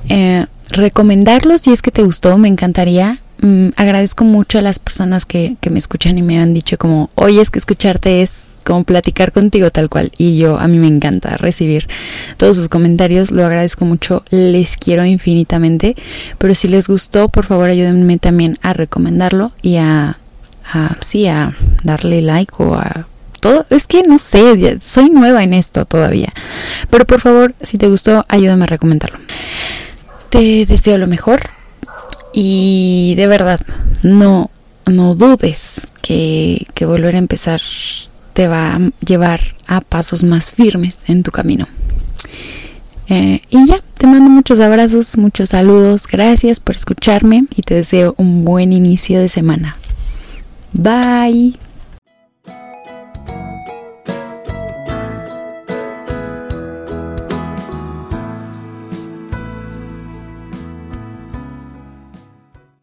eh, 0.09 0.45
recomendarlo 0.71 1.59
si 1.59 1.73
es 1.73 1.83
que 1.83 1.91
te 1.91 2.03
gustó, 2.03 2.37
me 2.39 2.49
encantaría. 2.49 3.19
Mm, 3.41 3.69
agradezco 3.77 4.25
mucho 4.25 4.59
a 4.59 4.63
las 4.63 4.79
personas 4.79 5.27
que, 5.27 5.57
que 5.61 5.71
me 5.71 5.79
escuchan 5.79 6.17
y 6.19 6.23
me 6.23 6.39
han 6.39 6.55
dicho 6.55 6.79
como, 6.79 7.11
oye, 7.15 7.41
es 7.41 7.51
que 7.51 7.59
escucharte 7.59 8.23
es 8.23 8.47
como 8.65 8.85
platicar 8.85 9.33
contigo 9.33 9.71
tal 9.71 9.89
cual. 9.89 10.11
Y 10.19 10.39
yo, 10.39 10.59
a 10.59 10.69
mí 10.69 10.79
me 10.79 10.89
encanta 10.89 11.37
recibir 11.37 11.89
todos 12.37 12.57
sus 12.57 12.69
comentarios, 12.69 13.31
lo 13.31 13.45
agradezco 13.45 13.85
mucho, 13.85 14.25
les 14.31 14.77
quiero 14.77 15.05
infinitamente. 15.05 15.97
Pero 16.39 16.55
si 16.55 16.69
les 16.69 16.89
gustó, 16.89 17.29
por 17.29 17.47
favor 17.47 17.69
ayúdenme 17.69 18.19
también 18.19 18.59
a 18.63 18.73
recomendarlo 18.73 19.53
y 19.63 19.77
a 19.77 20.19
a, 20.73 20.97
sí, 21.01 21.27
a 21.27 21.55
darle 21.85 22.23
like 22.23 22.55
o 22.59 22.75
a 22.75 23.07
todo. 23.41 23.67
Es 23.71 23.87
que 23.87 24.03
no 24.03 24.19
sé, 24.19 24.79
soy 24.81 25.11
nueva 25.11 25.43
en 25.43 25.55
esto 25.55 25.85
todavía. 25.85 26.33
Pero 26.91 27.05
por 27.07 27.21
favor, 27.21 27.55
si 27.61 27.79
te 27.79 27.89
gustó, 27.89 28.25
ayúdame 28.29 28.65
a 28.65 28.69
recomendarlo. 28.69 29.19
Te 30.31 30.67
deseo 30.67 30.99
lo 30.99 31.07
mejor 31.07 31.41
y 32.33 33.15
de 33.17 33.27
verdad, 33.27 33.61
no, 34.03 34.51
no 34.85 35.15
dudes 35.15 35.93
que, 36.03 36.67
que 36.75 36.87
volver 36.87 37.15
a 37.15 37.19
empezar 37.19 37.61
te 38.37 38.49
va 38.49 38.75
a 38.75 38.81
llevar 39.01 39.41
a 39.67 39.81
pasos 39.81 40.23
más 40.23 40.53
firmes 40.53 40.99
en 41.09 41.23
tu 41.23 41.31
camino. 41.31 41.67
Eh, 43.09 43.41
y 43.49 43.67
ya, 43.67 43.83
te 43.97 44.07
mando 44.07 44.29
muchos 44.29 44.61
abrazos, 44.61 45.17
muchos 45.17 45.49
saludos, 45.49 46.07
gracias 46.07 46.61
por 46.61 46.77
escucharme 46.77 47.47
y 47.57 47.63
te 47.63 47.75
deseo 47.75 48.15
un 48.19 48.45
buen 48.45 48.75
inicio 48.75 49.21
de 49.21 49.31
semana. 49.31 49.79
Bye. 50.75 51.66